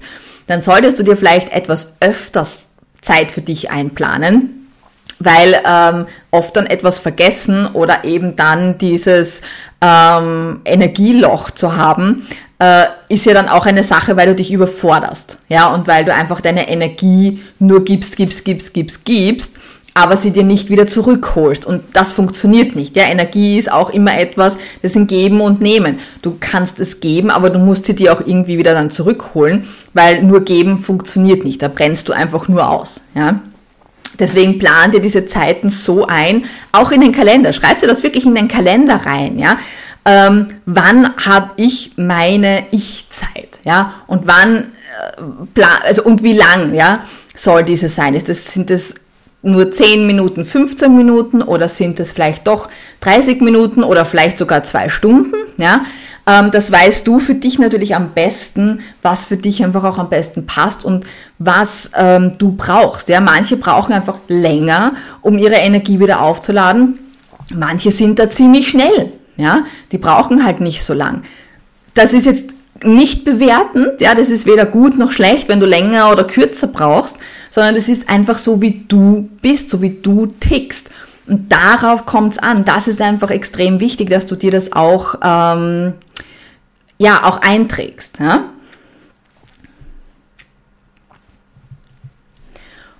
dann 0.50 0.60
solltest 0.60 0.98
du 0.98 1.02
dir 1.02 1.16
vielleicht 1.16 1.52
etwas 1.52 1.94
öfters 2.00 2.68
Zeit 3.00 3.32
für 3.32 3.40
dich 3.40 3.70
einplanen 3.70 4.60
weil 5.20 5.60
ähm, 5.66 6.06
oft 6.30 6.56
dann 6.56 6.66
etwas 6.66 6.98
vergessen 6.98 7.66
oder 7.66 8.04
eben 8.04 8.36
dann 8.36 8.78
dieses 8.78 9.42
ähm, 9.80 10.62
Energieloch 10.64 11.50
zu 11.50 11.76
haben, 11.76 12.26
äh, 12.58 12.86
ist 13.08 13.26
ja 13.26 13.34
dann 13.34 13.48
auch 13.48 13.66
eine 13.66 13.84
Sache, 13.84 14.16
weil 14.16 14.26
du 14.26 14.34
dich 14.34 14.52
überforderst, 14.52 15.38
ja, 15.48 15.72
und 15.72 15.86
weil 15.86 16.04
du 16.04 16.12
einfach 16.12 16.40
deine 16.40 16.68
Energie 16.68 17.42
nur 17.58 17.84
gibst, 17.84 18.16
gibst, 18.16 18.44
gibst, 18.44 18.74
gibst, 18.74 19.04
gibst, 19.04 19.54
aber 19.94 20.16
sie 20.16 20.30
dir 20.30 20.44
nicht 20.44 20.70
wieder 20.70 20.86
zurückholst. 20.86 21.66
Und 21.66 21.82
das 21.92 22.12
funktioniert 22.12 22.76
nicht. 22.76 22.96
Ja, 22.96 23.04
Energie 23.04 23.58
ist 23.58 23.70
auch 23.70 23.90
immer 23.90 24.18
etwas, 24.18 24.56
das 24.82 24.92
sind 24.92 25.08
Geben 25.08 25.40
und 25.40 25.60
Nehmen. 25.60 25.98
Du 26.22 26.36
kannst 26.38 26.80
es 26.80 27.00
geben, 27.00 27.30
aber 27.30 27.50
du 27.50 27.58
musst 27.58 27.86
sie 27.86 27.94
dir 27.94 28.12
auch 28.12 28.20
irgendwie 28.20 28.58
wieder 28.58 28.74
dann 28.74 28.90
zurückholen, 28.90 29.64
weil 29.94 30.22
nur 30.22 30.44
geben 30.44 30.78
funktioniert 30.78 31.44
nicht. 31.44 31.62
Da 31.62 31.68
brennst 31.68 32.08
du 32.08 32.12
einfach 32.12 32.48
nur 32.48 32.68
aus, 32.70 33.02
ja. 33.14 33.40
Deswegen 34.18 34.58
plan 34.58 34.90
dir 34.90 35.00
diese 35.00 35.24
Zeiten 35.24 35.70
so 35.70 36.06
ein, 36.06 36.44
auch 36.72 36.90
in 36.90 37.00
den 37.00 37.12
Kalender. 37.12 37.54
Schreib 37.54 37.78
dir 37.78 37.86
das 37.86 38.02
wirklich 38.02 38.26
in 38.26 38.34
den 38.34 38.48
Kalender 38.48 38.96
rein, 39.06 39.38
ja 39.38 39.56
ähm, 40.04 40.46
wann 40.66 41.16
habe 41.16 41.50
ich 41.56 41.92
meine 41.96 42.66
Ich-Zeit, 42.70 43.60
ja, 43.64 43.94
und 44.06 44.26
wann, 44.26 44.72
äh, 45.56 45.62
also 45.84 46.04
und 46.04 46.22
wie 46.22 46.32
lang, 46.32 46.74
ja, 46.74 47.02
soll 47.34 47.64
diese 47.64 47.88
sein? 47.88 48.14
Ist 48.14 48.28
das, 48.28 48.52
sind 48.52 48.70
das 48.70 48.94
nur 49.42 49.70
10 49.70 50.06
Minuten, 50.06 50.44
15 50.44 50.94
Minuten 50.94 51.42
oder 51.42 51.68
sind 51.68 51.98
es 51.98 52.12
vielleicht 52.12 52.46
doch 52.46 52.68
30 53.00 53.40
Minuten 53.40 53.82
oder 53.82 54.04
vielleicht 54.04 54.38
sogar 54.38 54.64
zwei 54.64 54.88
Stunden, 54.88 55.34
ja? 55.56 55.82
Ähm, 56.26 56.50
das 56.50 56.70
weißt 56.70 57.06
du 57.06 57.18
für 57.18 57.34
dich 57.34 57.58
natürlich 57.58 57.94
am 57.94 58.10
besten, 58.10 58.80
was 59.02 59.24
für 59.24 59.36
dich 59.36 59.64
einfach 59.64 59.84
auch 59.84 59.98
am 59.98 60.10
besten 60.10 60.46
passt 60.46 60.84
und 60.84 61.06
was 61.38 61.90
ähm, 61.96 62.32
du 62.38 62.52
brauchst. 62.52 63.08
Ja, 63.08 63.20
manche 63.20 63.56
brauchen 63.56 63.92
einfach 63.92 64.18
länger, 64.28 64.92
um 65.22 65.38
ihre 65.38 65.56
Energie 65.56 65.98
wieder 65.98 66.20
aufzuladen. 66.20 66.98
Manche 67.54 67.90
sind 67.90 68.18
da 68.18 68.28
ziemlich 68.28 68.68
schnell. 68.68 69.12
Ja, 69.36 69.64
die 69.90 69.98
brauchen 69.98 70.44
halt 70.44 70.60
nicht 70.60 70.84
so 70.84 70.92
lang. 70.92 71.22
Das 71.94 72.12
ist 72.12 72.26
jetzt 72.26 72.54
nicht 72.84 73.24
bewertend, 73.24 74.00
ja, 74.00 74.14
das 74.14 74.30
ist 74.30 74.46
weder 74.46 74.66
gut 74.66 74.96
noch 74.98 75.12
schlecht, 75.12 75.48
wenn 75.48 75.60
du 75.60 75.66
länger 75.66 76.10
oder 76.10 76.24
kürzer 76.24 76.66
brauchst, 76.66 77.18
sondern 77.50 77.74
das 77.74 77.88
ist 77.88 78.08
einfach 78.08 78.38
so, 78.38 78.62
wie 78.62 78.84
du 78.88 79.28
bist, 79.42 79.70
so 79.70 79.82
wie 79.82 79.98
du 80.00 80.26
tickst. 80.26 80.90
Und 81.26 81.52
darauf 81.52 82.06
kommt 82.06 82.32
es 82.32 82.38
an. 82.38 82.64
Das 82.64 82.88
ist 82.88 83.00
einfach 83.00 83.30
extrem 83.30 83.80
wichtig, 83.80 84.10
dass 84.10 84.26
du 84.26 84.34
dir 84.34 84.50
das 84.50 84.72
auch, 84.72 85.14
ähm, 85.22 85.94
ja, 86.98 87.24
auch 87.24 87.40
einträgst. 87.42 88.18
Ja? 88.18 88.44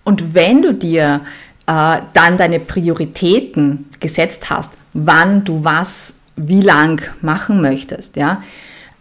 Und 0.04 0.34
wenn 0.34 0.62
du 0.62 0.74
dir 0.74 1.22
äh, 1.66 1.98
dann 2.12 2.36
deine 2.36 2.60
Prioritäten 2.60 3.86
gesetzt 3.98 4.50
hast, 4.50 4.72
wann 4.92 5.44
du 5.44 5.64
was 5.64 6.14
wie 6.36 6.62
lang 6.62 7.02
machen 7.20 7.60
möchtest, 7.60 8.16
ja. 8.16 8.42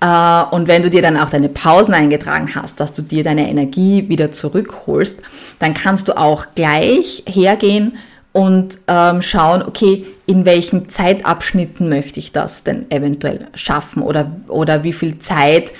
Äh, 0.01 0.43
und 0.51 0.67
wenn 0.67 0.81
du 0.81 0.89
dir 0.89 1.01
dann 1.01 1.17
auch 1.17 1.29
deine 1.29 1.49
Pausen 1.49 1.93
eingetragen 1.93 2.53
hast, 2.55 2.79
dass 2.79 2.93
du 2.93 3.01
dir 3.01 3.23
deine 3.23 3.49
Energie 3.49 4.07
wieder 4.09 4.31
zurückholst, 4.31 5.21
dann 5.59 5.73
kannst 5.73 6.07
du 6.07 6.17
auch 6.17 6.47
gleich 6.55 7.23
hergehen 7.27 7.97
und 8.31 8.77
ähm, 8.87 9.21
schauen, 9.21 9.63
okay, 9.63 10.05
in 10.25 10.45
welchen 10.45 10.87
Zeitabschnitten 10.87 11.89
möchte 11.89 12.19
ich 12.19 12.31
das 12.31 12.63
denn 12.63 12.89
eventuell 12.91 13.47
schaffen 13.55 14.03
oder, 14.03 14.31
oder 14.47 14.83
wie 14.83 14.93
viel 14.93 15.19
Zeit 15.19 15.73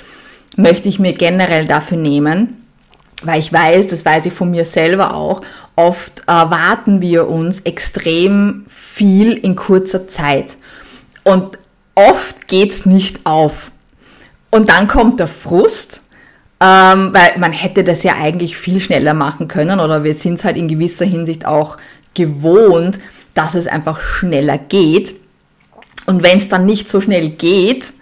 möchte 0.57 0.89
ich 0.89 0.99
mir 0.99 1.13
generell 1.13 1.65
dafür 1.65 1.97
nehmen. 1.97 2.55
Weil 3.21 3.39
ich 3.39 3.51
weiß, 3.51 3.87
das 3.87 4.05
weiß 4.05 4.25
ich 4.27 4.33
von 4.33 4.49
mir 4.49 4.63
selber 4.63 5.13
auch, 5.13 5.41
oft 5.75 6.23
erwarten 6.25 7.01
wir 7.01 7.27
uns 7.27 7.59
extrem 7.61 8.65
viel 8.69 9.33
in 9.33 9.55
kurzer 9.57 10.07
Zeit. 10.07 10.55
Und 11.23 11.59
oft 11.95 12.47
geht's 12.47 12.85
nicht 12.85 13.25
auf. 13.25 13.71
Und 14.51 14.69
dann 14.69 14.87
kommt 14.87 15.19
der 15.19 15.27
Frust, 15.27 16.01
ähm, 16.61 17.13
weil 17.13 17.37
man 17.37 17.53
hätte 17.53 17.83
das 17.83 18.03
ja 18.03 18.15
eigentlich 18.15 18.57
viel 18.57 18.79
schneller 18.79 19.13
machen 19.13 19.47
können 19.47 19.79
oder 19.79 20.03
wir 20.03 20.13
sind 20.13 20.35
es 20.35 20.43
halt 20.43 20.57
in 20.57 20.67
gewisser 20.67 21.05
Hinsicht 21.05 21.45
auch 21.45 21.77
gewohnt, 22.13 22.99
dass 23.33 23.55
es 23.55 23.67
einfach 23.67 24.01
schneller 24.01 24.57
geht. 24.57 25.15
Und 26.05 26.23
wenn 26.23 26.37
es 26.37 26.49
dann 26.49 26.65
nicht 26.65 26.89
so 26.89 26.99
schnell 26.99 27.29
geht, 27.29 27.93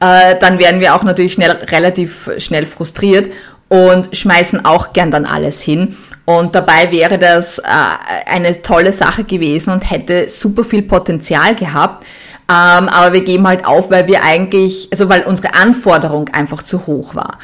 äh, 0.00 0.36
dann 0.38 0.58
werden 0.58 0.80
wir 0.80 0.94
auch 0.94 1.04
natürlich 1.04 1.34
schnell, 1.34 1.50
relativ 1.50 2.30
schnell 2.38 2.66
frustriert 2.66 3.30
und 3.68 4.16
schmeißen 4.16 4.64
auch 4.64 4.92
gern 4.92 5.10
dann 5.10 5.24
alles 5.24 5.62
hin. 5.62 5.94
Und 6.24 6.54
dabei 6.54 6.90
wäre 6.90 7.18
das 7.18 7.58
äh, 7.58 7.62
eine 8.26 8.62
tolle 8.62 8.92
Sache 8.92 9.24
gewesen 9.24 9.72
und 9.72 9.90
hätte 9.90 10.28
super 10.28 10.64
viel 10.64 10.82
Potenzial 10.82 11.54
gehabt. 11.54 12.04
Ähm, 12.52 12.88
aber 12.88 13.14
wir 13.14 13.24
geben 13.24 13.46
halt 13.46 13.64
auf, 13.64 13.90
weil 13.90 14.06
wir 14.08 14.22
eigentlich, 14.22 14.88
also 14.90 15.08
weil 15.08 15.22
unsere 15.22 15.54
Anforderung 15.54 16.28
einfach 16.28 16.62
zu 16.62 16.86
hoch 16.86 17.14
war. 17.14 17.38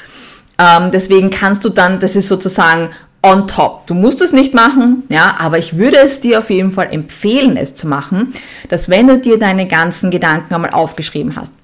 Ähm, 0.59 0.90
deswegen 0.90 1.31
kannst 1.31 1.64
du 1.64 1.71
dann, 1.71 1.99
das 1.99 2.14
ist 2.14 2.29
sozusagen 2.29 2.90
on 3.23 3.49
top. 3.49 3.87
Du 3.87 3.94
musst 3.94 4.21
es 4.21 4.33
nicht 4.33 4.53
machen, 4.53 5.05
ja, 5.09 5.37
aber 5.38 5.57
ich 5.57 5.79
würde 5.79 5.97
es 5.97 6.21
dir 6.21 6.40
auf 6.40 6.51
jeden 6.51 6.73
Fall 6.73 6.92
empfehlen, 6.92 7.57
es 7.57 7.75
zu 7.75 7.87
machen, 7.87 8.35
dass 8.68 8.90
wenn 8.90 9.07
du 9.07 9.18
dir 9.18 9.38
deine 9.38 9.66
ganzen 9.66 10.11
Gedanken 10.11 10.55
einmal 10.55 10.71
aufgeschrieben 10.71 11.37
hast, 11.37 11.55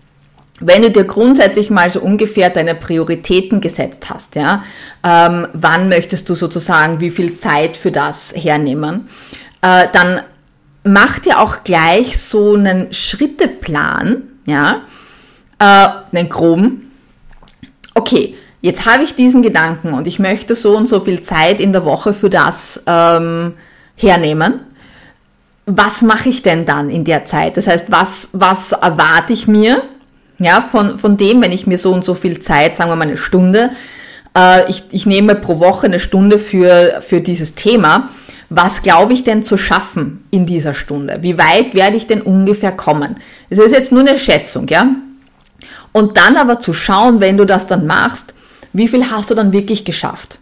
wenn 0.60 0.82
du 0.82 0.90
dir 0.90 1.04
grundsätzlich 1.04 1.68
mal 1.68 1.90
so 1.90 2.00
ungefähr 2.00 2.48
deine 2.48 2.74
Prioritäten 2.74 3.60
gesetzt 3.60 4.06
hast, 4.08 4.36
ja, 4.36 4.62
ähm, 5.04 5.48
wann 5.52 5.90
möchtest 5.90 6.28
du 6.28 6.34
sozusagen 6.34 7.00
wie 7.00 7.10
viel 7.10 7.36
Zeit 7.38 7.76
für 7.76 7.90
das 7.90 8.32
hernehmen, 8.34 9.08
äh, 9.60 9.88
dann 9.92 10.22
mach 10.84 11.18
dir 11.18 11.40
auch 11.40 11.64
gleich 11.64 12.18
so 12.18 12.54
einen 12.54 12.92
Schritteplan, 12.92 14.22
ja, 14.46 14.82
äh, 15.58 16.16
einen 16.16 16.28
groben. 16.28 16.92
Okay, 17.94 18.36
jetzt 18.60 18.86
habe 18.86 19.02
ich 19.02 19.14
diesen 19.14 19.42
Gedanken 19.42 19.94
und 19.94 20.06
ich 20.06 20.18
möchte 20.18 20.54
so 20.54 20.76
und 20.76 20.86
so 20.88 21.00
viel 21.00 21.22
Zeit 21.22 21.60
in 21.60 21.72
der 21.72 21.84
Woche 21.84 22.12
für 22.12 22.30
das 22.30 22.82
ähm, 22.86 23.54
hernehmen. 23.96 24.60
Was 25.66 26.02
mache 26.02 26.28
ich 26.28 26.42
denn 26.42 26.66
dann 26.66 26.90
in 26.90 27.04
der 27.04 27.24
Zeit? 27.24 27.56
Das 27.56 27.66
heißt, 27.66 27.86
was, 27.88 28.28
was 28.32 28.72
erwarte 28.72 29.32
ich 29.32 29.48
mir 29.48 29.82
ja, 30.38 30.60
von, 30.60 30.98
von 30.98 31.16
dem, 31.16 31.40
wenn 31.42 31.52
ich 31.52 31.66
mir 31.66 31.78
so 31.78 31.92
und 31.92 32.04
so 32.04 32.14
viel 32.14 32.40
Zeit, 32.40 32.76
sagen 32.76 32.90
wir 32.90 32.96
mal 32.96 33.06
eine 33.06 33.16
Stunde, 33.16 33.70
äh, 34.36 34.68
ich, 34.68 34.84
ich 34.90 35.06
nehme 35.06 35.34
pro 35.34 35.60
Woche 35.60 35.86
eine 35.86 36.00
Stunde 36.00 36.38
für, 36.38 37.00
für 37.00 37.20
dieses 37.20 37.54
Thema, 37.54 38.08
was 38.56 38.82
glaube 38.82 39.12
ich 39.12 39.24
denn 39.24 39.42
zu 39.42 39.56
schaffen 39.56 40.24
in 40.30 40.46
dieser 40.46 40.74
Stunde? 40.74 41.18
Wie 41.22 41.38
weit 41.38 41.74
werde 41.74 41.96
ich 41.96 42.06
denn 42.06 42.22
ungefähr 42.22 42.72
kommen? 42.72 43.16
Es 43.50 43.58
ist 43.58 43.72
jetzt 43.72 43.92
nur 43.92 44.00
eine 44.00 44.18
Schätzung, 44.18 44.68
ja? 44.68 44.94
Und 45.92 46.16
dann 46.16 46.36
aber 46.36 46.58
zu 46.60 46.72
schauen, 46.72 47.20
wenn 47.20 47.36
du 47.36 47.44
das 47.44 47.66
dann 47.66 47.86
machst, 47.86 48.34
wie 48.72 48.88
viel 48.88 49.10
hast 49.10 49.30
du 49.30 49.34
dann 49.34 49.52
wirklich 49.52 49.84
geschafft? 49.84 50.38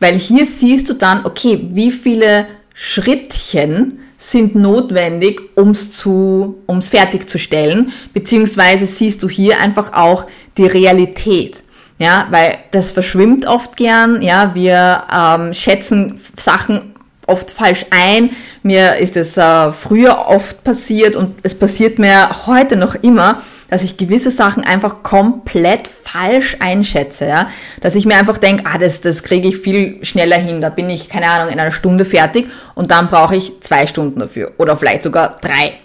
Weil 0.00 0.16
hier 0.16 0.44
siehst 0.44 0.90
du 0.90 0.94
dann, 0.94 1.24
okay, 1.24 1.68
wie 1.72 1.90
viele 1.90 2.46
Schrittchen 2.74 3.98
sind 4.16 4.54
notwendig, 4.54 5.40
ums 5.56 5.92
zu, 5.92 6.62
ums 6.68 6.90
fertigzustellen, 6.90 7.92
beziehungsweise 8.12 8.86
siehst 8.86 9.22
du 9.22 9.28
hier 9.28 9.58
einfach 9.60 9.92
auch 9.92 10.26
die 10.56 10.66
Realität. 10.66 11.62
Ja, 11.98 12.26
weil 12.30 12.58
das 12.72 12.90
verschwimmt 12.90 13.46
oft 13.46 13.76
gern. 13.76 14.22
Ja, 14.22 14.54
wir 14.54 15.04
ähm, 15.12 15.54
schätzen 15.54 16.20
Sachen 16.36 16.91
oft 17.32 17.50
falsch 17.50 17.86
ein. 17.90 18.30
Mir 18.62 18.96
ist 18.96 19.16
es 19.16 19.36
äh, 19.36 19.72
früher 19.72 20.28
oft 20.28 20.62
passiert 20.62 21.16
und 21.16 21.34
es 21.42 21.54
passiert 21.54 21.98
mir 21.98 22.46
heute 22.46 22.76
noch 22.76 22.94
immer, 22.94 23.40
dass 23.70 23.82
ich 23.82 23.96
gewisse 23.96 24.30
Sachen 24.30 24.64
einfach 24.64 25.02
komplett 25.02 25.88
falsch 25.88 26.58
einschätze. 26.60 27.26
Ja? 27.26 27.48
Dass 27.80 27.94
ich 27.94 28.06
mir 28.06 28.16
einfach 28.16 28.38
denke, 28.38 28.64
ah, 28.66 28.78
das, 28.78 29.00
das 29.00 29.22
kriege 29.22 29.48
ich 29.48 29.56
viel 29.56 30.04
schneller 30.04 30.36
hin. 30.36 30.60
Da 30.60 30.68
bin 30.68 30.90
ich, 30.90 31.08
keine 31.08 31.28
Ahnung, 31.28 31.52
in 31.52 31.58
einer 31.58 31.72
Stunde 31.72 32.04
fertig 32.04 32.48
und 32.74 32.90
dann 32.90 33.08
brauche 33.08 33.34
ich 33.34 33.60
zwei 33.60 33.86
Stunden 33.86 34.20
dafür 34.20 34.52
oder 34.58 34.76
vielleicht 34.76 35.02
sogar 35.02 35.38
drei. 35.40 35.78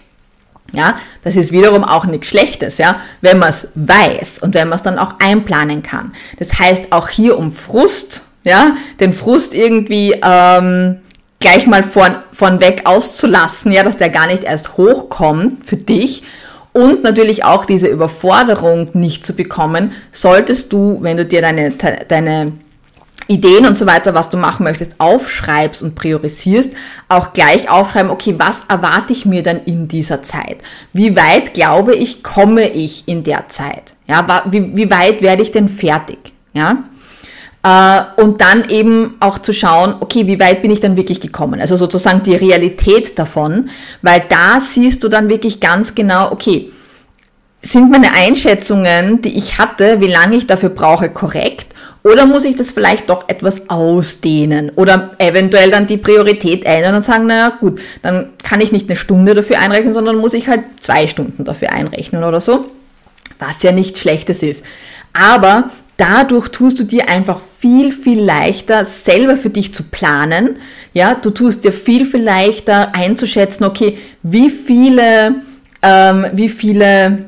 Ja, 0.72 0.96
das 1.24 1.36
ist 1.36 1.50
wiederum 1.50 1.82
auch 1.82 2.04
nichts 2.04 2.28
Schlechtes, 2.28 2.76
ja, 2.76 3.00
wenn 3.22 3.38
man 3.38 3.48
es 3.48 3.68
weiß 3.74 4.40
und 4.40 4.54
wenn 4.54 4.68
man 4.68 4.76
es 4.76 4.82
dann 4.82 4.98
auch 4.98 5.14
einplanen 5.18 5.82
kann. 5.82 6.12
Das 6.38 6.58
heißt 6.58 6.92
auch 6.92 7.08
hier 7.08 7.38
um 7.38 7.52
Frust, 7.52 8.24
ja, 8.44 8.76
den 9.00 9.14
Frust 9.14 9.54
irgendwie 9.54 10.14
ähm, 10.22 11.00
gleich 11.40 11.66
mal 11.66 11.82
von, 11.82 12.16
von 12.32 12.60
weg 12.60 12.82
auszulassen, 12.84 13.72
ja, 13.72 13.82
dass 13.82 13.96
der 13.96 14.10
gar 14.10 14.26
nicht 14.26 14.44
erst 14.44 14.76
hochkommt 14.76 15.66
für 15.66 15.76
dich 15.76 16.22
und 16.72 17.02
natürlich 17.02 17.44
auch 17.44 17.64
diese 17.64 17.88
Überforderung 17.88 18.90
nicht 18.92 19.24
zu 19.24 19.34
bekommen, 19.34 19.92
solltest 20.12 20.72
du, 20.72 20.98
wenn 21.00 21.16
du 21.16 21.24
dir 21.24 21.42
deine, 21.42 21.70
deine 21.70 22.52
Ideen 23.26 23.66
und 23.66 23.76
so 23.76 23.86
weiter, 23.86 24.14
was 24.14 24.30
du 24.30 24.36
machen 24.36 24.64
möchtest, 24.64 24.98
aufschreibst 24.98 25.82
und 25.82 25.94
priorisierst, 25.94 26.70
auch 27.08 27.32
gleich 27.32 27.68
aufschreiben, 27.68 28.10
okay, 28.10 28.34
was 28.38 28.64
erwarte 28.68 29.12
ich 29.12 29.26
mir 29.26 29.42
dann 29.42 29.60
in 29.64 29.86
dieser 29.88 30.22
Zeit? 30.22 30.58
Wie 30.92 31.14
weit 31.14 31.52
glaube 31.52 31.94
ich, 31.94 32.22
komme 32.22 32.68
ich 32.68 33.06
in 33.06 33.24
der 33.24 33.48
Zeit? 33.48 33.94
Ja, 34.06 34.44
wie, 34.50 34.74
wie 34.74 34.90
weit 34.90 35.20
werde 35.20 35.42
ich 35.42 35.52
denn 35.52 35.68
fertig? 35.68 36.18
Ja, 36.54 36.84
und 37.60 38.40
dann 38.40 38.68
eben 38.68 39.16
auch 39.20 39.38
zu 39.38 39.52
schauen, 39.52 39.96
okay, 40.00 40.26
wie 40.26 40.40
weit 40.40 40.62
bin 40.62 40.70
ich 40.70 40.80
dann 40.80 40.96
wirklich 40.96 41.20
gekommen? 41.20 41.60
Also 41.60 41.76
sozusagen 41.76 42.22
die 42.22 42.36
Realität 42.36 43.18
davon, 43.18 43.68
weil 44.00 44.22
da 44.28 44.60
siehst 44.60 45.02
du 45.02 45.08
dann 45.08 45.28
wirklich 45.28 45.60
ganz 45.60 45.94
genau, 45.94 46.30
okay, 46.30 46.70
sind 47.60 47.90
meine 47.90 48.12
Einschätzungen, 48.12 49.20
die 49.20 49.36
ich 49.36 49.58
hatte, 49.58 50.00
wie 50.00 50.06
lange 50.06 50.36
ich 50.36 50.46
dafür 50.46 50.68
brauche, 50.70 51.10
korrekt? 51.10 51.74
Oder 52.04 52.26
muss 52.26 52.44
ich 52.44 52.54
das 52.54 52.70
vielleicht 52.70 53.10
doch 53.10 53.28
etwas 53.28 53.68
ausdehnen 53.68 54.70
oder 54.76 55.10
eventuell 55.18 55.70
dann 55.70 55.86
die 55.86 55.96
Priorität 55.96 56.64
ändern 56.64 56.94
und 56.94 57.02
sagen, 57.02 57.26
naja 57.26 57.50
gut, 57.60 57.80
dann 58.02 58.30
kann 58.42 58.60
ich 58.60 58.70
nicht 58.70 58.88
eine 58.88 58.96
Stunde 58.96 59.34
dafür 59.34 59.58
einrechnen, 59.58 59.94
sondern 59.94 60.16
muss 60.16 60.32
ich 60.32 60.48
halt 60.48 60.62
zwei 60.80 61.08
Stunden 61.08 61.44
dafür 61.44 61.72
einrechnen 61.72 62.22
oder 62.22 62.40
so, 62.40 62.66
was 63.40 63.62
ja 63.64 63.72
nichts 63.72 64.00
Schlechtes 64.00 64.44
ist. 64.44 64.64
Aber 65.12 65.70
dadurch 65.98 66.48
tust 66.48 66.78
du 66.78 66.84
dir 66.84 67.08
einfach 67.08 67.40
viel, 67.40 67.92
viel 67.92 68.22
leichter, 68.22 68.86
selber 68.86 69.36
für 69.36 69.50
dich 69.50 69.74
zu 69.74 69.82
planen. 69.82 70.56
Ja, 70.94 71.14
du 71.14 71.30
tust 71.30 71.64
dir 71.64 71.72
viel, 71.72 72.06
viel 72.06 72.22
leichter 72.22 72.94
einzuschätzen, 72.94 73.64
okay, 73.64 73.98
wie 74.22 74.48
viele, 74.48 75.34
ähm, 75.82 76.26
wie 76.32 76.48
viele 76.48 77.26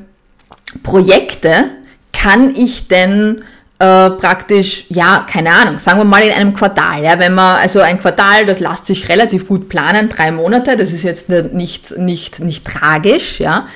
Projekte 0.81 1.65
kann 2.11 2.55
ich 2.55 2.87
denn 2.87 3.43
äh, 3.79 4.09
praktisch, 4.11 4.85
ja, 4.89 5.25
keine 5.29 5.51
Ahnung, 5.51 5.77
sagen 5.77 5.99
wir 5.99 6.05
mal 6.05 6.23
in 6.23 6.31
einem 6.31 6.53
Quartal, 6.53 7.03
ja, 7.03 7.19
wenn 7.19 7.33
man, 7.33 7.57
also 7.57 7.81
ein 7.81 7.99
Quartal, 7.99 8.45
das 8.45 8.59
lässt 8.59 8.85
sich 8.85 9.09
relativ 9.09 9.47
gut 9.47 9.69
planen, 9.69 10.07
drei 10.07 10.31
Monate, 10.31 10.77
das 10.77 10.93
ist 10.93 11.03
jetzt 11.03 11.29
nicht, 11.29 11.97
nicht, 11.97 12.39
nicht 12.39 12.65
tragisch, 12.65 13.39
ja. 13.39 13.67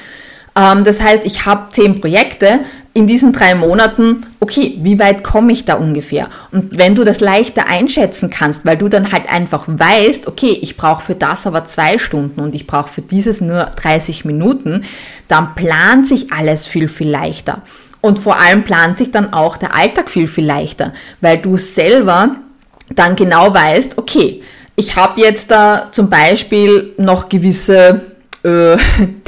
Ähm, 0.57 0.83
das 0.83 1.01
heißt, 1.01 1.25
ich 1.25 1.45
habe 1.45 1.71
zehn 1.71 1.99
Projekte, 2.01 2.61
in 2.95 3.07
diesen 3.07 3.33
drei 3.33 3.55
Monaten, 3.55 4.21
okay, 4.39 4.77
wie 4.79 4.97
weit 4.99 5.21
komme 5.21 5.51
ich 5.51 5.65
da 5.65 5.73
ungefähr? 5.73 6.29
Und 6.53 6.77
wenn 6.77 6.95
du 6.95 7.03
das 7.03 7.19
leichter 7.19 7.67
einschätzen 7.67 8.29
kannst, 8.29 8.63
weil 8.63 8.77
du 8.77 8.87
dann 8.87 9.11
halt 9.11 9.29
einfach 9.29 9.65
weißt, 9.67 10.27
okay, 10.27 10.57
ich 10.61 10.77
brauche 10.77 11.03
für 11.03 11.15
das 11.15 11.45
aber 11.45 11.65
zwei 11.65 11.97
Stunden 11.97 12.39
und 12.39 12.55
ich 12.55 12.67
brauche 12.67 12.87
für 12.87 13.01
dieses 13.01 13.41
nur 13.41 13.65
30 13.65 14.23
Minuten, 14.23 14.85
dann 15.27 15.55
plant 15.55 16.07
sich 16.07 16.31
alles 16.31 16.65
viel, 16.65 16.87
viel 16.87 17.09
leichter. 17.09 17.63
Und 17.99 18.19
vor 18.19 18.39
allem 18.39 18.63
plant 18.63 18.97
sich 18.97 19.11
dann 19.11 19.33
auch 19.33 19.57
der 19.57 19.75
Alltag 19.75 20.09
viel, 20.09 20.29
viel 20.29 20.45
leichter, 20.45 20.93
weil 21.19 21.37
du 21.37 21.57
selber 21.57 22.37
dann 22.95 23.17
genau 23.17 23.53
weißt, 23.53 23.97
okay, 23.97 24.41
ich 24.77 24.95
habe 24.95 25.19
jetzt 25.19 25.51
da 25.51 25.89
zum 25.91 26.09
Beispiel 26.09 26.93
noch 26.97 27.27
gewisse 27.27 28.01
äh, 28.43 28.77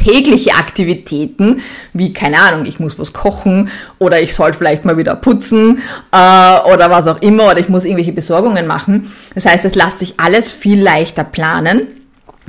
tägliche 0.08 0.56
Aktivitäten, 0.56 1.62
wie 1.94 2.14
keine 2.14 2.40
Ahnung, 2.40 2.66
ich 2.66 2.80
muss 2.80 2.98
was 2.98 3.12
kochen 3.12 3.70
oder 4.00 4.22
ich 4.22 4.34
sollte 4.34 4.58
vielleicht 4.58 4.86
mal 4.86 4.98
wieder 4.98 5.16
putzen 5.16 5.80
äh, 6.12 6.60
oder 6.72 6.90
was 6.90 7.08
auch 7.08 7.22
immer 7.22 7.46
oder 7.46 7.60
ich 7.60 7.70
muss 7.70 7.84
irgendwelche 7.84 8.14
Besorgungen 8.14 8.68
machen. 8.68 9.12
Das 9.36 9.46
heißt, 9.46 9.66
es 9.66 9.76
lässt 9.76 10.00
sich 10.00 10.14
alles 10.18 10.52
viel 10.52 10.82
leichter 10.82 11.24
planen 11.24 11.88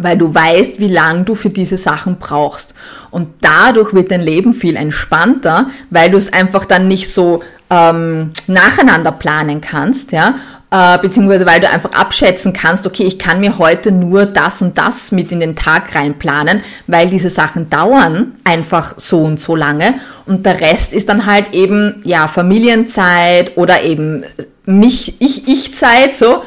weil 0.01 0.17
du 0.17 0.33
weißt, 0.33 0.79
wie 0.79 0.87
lang 0.87 1.25
du 1.25 1.35
für 1.35 1.51
diese 1.51 1.77
Sachen 1.77 2.19
brauchst. 2.21 2.73
Und 3.11 3.31
dadurch 3.41 3.95
wird 3.95 4.13
dein 4.13 4.21
Leben 4.21 4.53
viel 4.53 4.77
entspannter, 4.77 5.71
weil 5.91 6.09
du 6.09 6.17
es 6.17 6.33
einfach 6.33 6.67
dann 6.67 6.87
nicht 6.87 7.13
so 7.13 7.43
ähm, 7.69 8.31
nacheinander 8.47 9.11
planen 9.11 9.61
kannst, 9.61 10.13
ja, 10.13 10.37
äh, 10.71 10.99
beziehungsweise 10.99 11.47
weil 11.47 11.61
du 11.61 11.69
einfach 11.69 11.93
abschätzen 11.93 12.53
kannst, 12.53 12.87
okay, 12.87 13.05
ich 13.05 13.19
kann 13.19 13.41
mir 13.41 13.59
heute 13.59 13.91
nur 13.91 14.27
das 14.27 14.61
und 14.63 14.77
das 14.77 15.13
mit 15.13 15.33
in 15.33 15.41
den 15.41 15.57
Tag 15.57 15.95
reinplanen, 15.95 16.63
weil 16.87 17.09
diese 17.09 17.31
Sachen 17.31 17.71
dauern 17.71 18.33
einfach 18.45 18.95
so 18.99 19.21
und 19.23 19.41
so 19.41 19.57
lange 19.57 19.95
und 20.27 20.45
der 20.45 20.61
Rest 20.61 20.93
ist 20.93 21.09
dann 21.09 21.27
halt 21.27 21.55
eben, 21.55 22.01
ja, 22.05 22.29
Familienzeit 22.29 23.57
oder 23.57 23.83
eben 23.83 24.25
mich, 24.67 25.15
ich, 25.21 25.49
ich 25.49 25.75
Zeit, 25.75 26.15
so. 26.15 26.43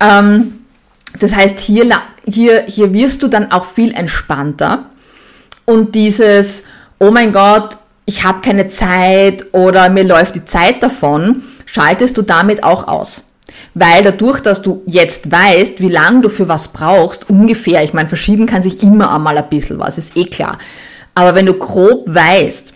Ähm, 0.00 0.60
das 1.18 1.34
heißt, 1.34 1.60
hier, 1.60 1.90
hier, 2.26 2.64
hier 2.66 2.94
wirst 2.94 3.22
du 3.22 3.28
dann 3.28 3.52
auch 3.52 3.66
viel 3.66 3.92
entspannter. 3.92 4.86
Und 5.66 5.94
dieses, 5.94 6.64
oh 6.98 7.10
mein 7.10 7.32
Gott, 7.32 7.76
ich 8.06 8.24
habe 8.24 8.40
keine 8.40 8.68
Zeit 8.68 9.44
oder 9.52 9.90
mir 9.90 10.04
läuft 10.04 10.34
die 10.34 10.44
Zeit 10.44 10.82
davon, 10.82 11.42
schaltest 11.66 12.16
du 12.16 12.22
damit 12.22 12.64
auch 12.64 12.88
aus. 12.88 13.22
Weil 13.74 14.02
dadurch, 14.02 14.40
dass 14.40 14.62
du 14.62 14.82
jetzt 14.86 15.30
weißt, 15.30 15.80
wie 15.80 15.88
lange 15.88 16.22
du 16.22 16.28
für 16.28 16.48
was 16.48 16.68
brauchst, 16.68 17.30
ungefähr, 17.30 17.82
ich 17.82 17.92
meine, 17.92 18.08
verschieben 18.08 18.46
kann 18.46 18.62
sich 18.62 18.82
immer 18.82 19.14
einmal 19.14 19.38
ein 19.38 19.48
bisschen 19.48 19.78
was, 19.78 19.98
ist 19.98 20.16
eh 20.16 20.24
klar. 20.24 20.58
Aber 21.14 21.34
wenn 21.34 21.46
du 21.46 21.54
grob 21.54 22.04
weißt, 22.06 22.74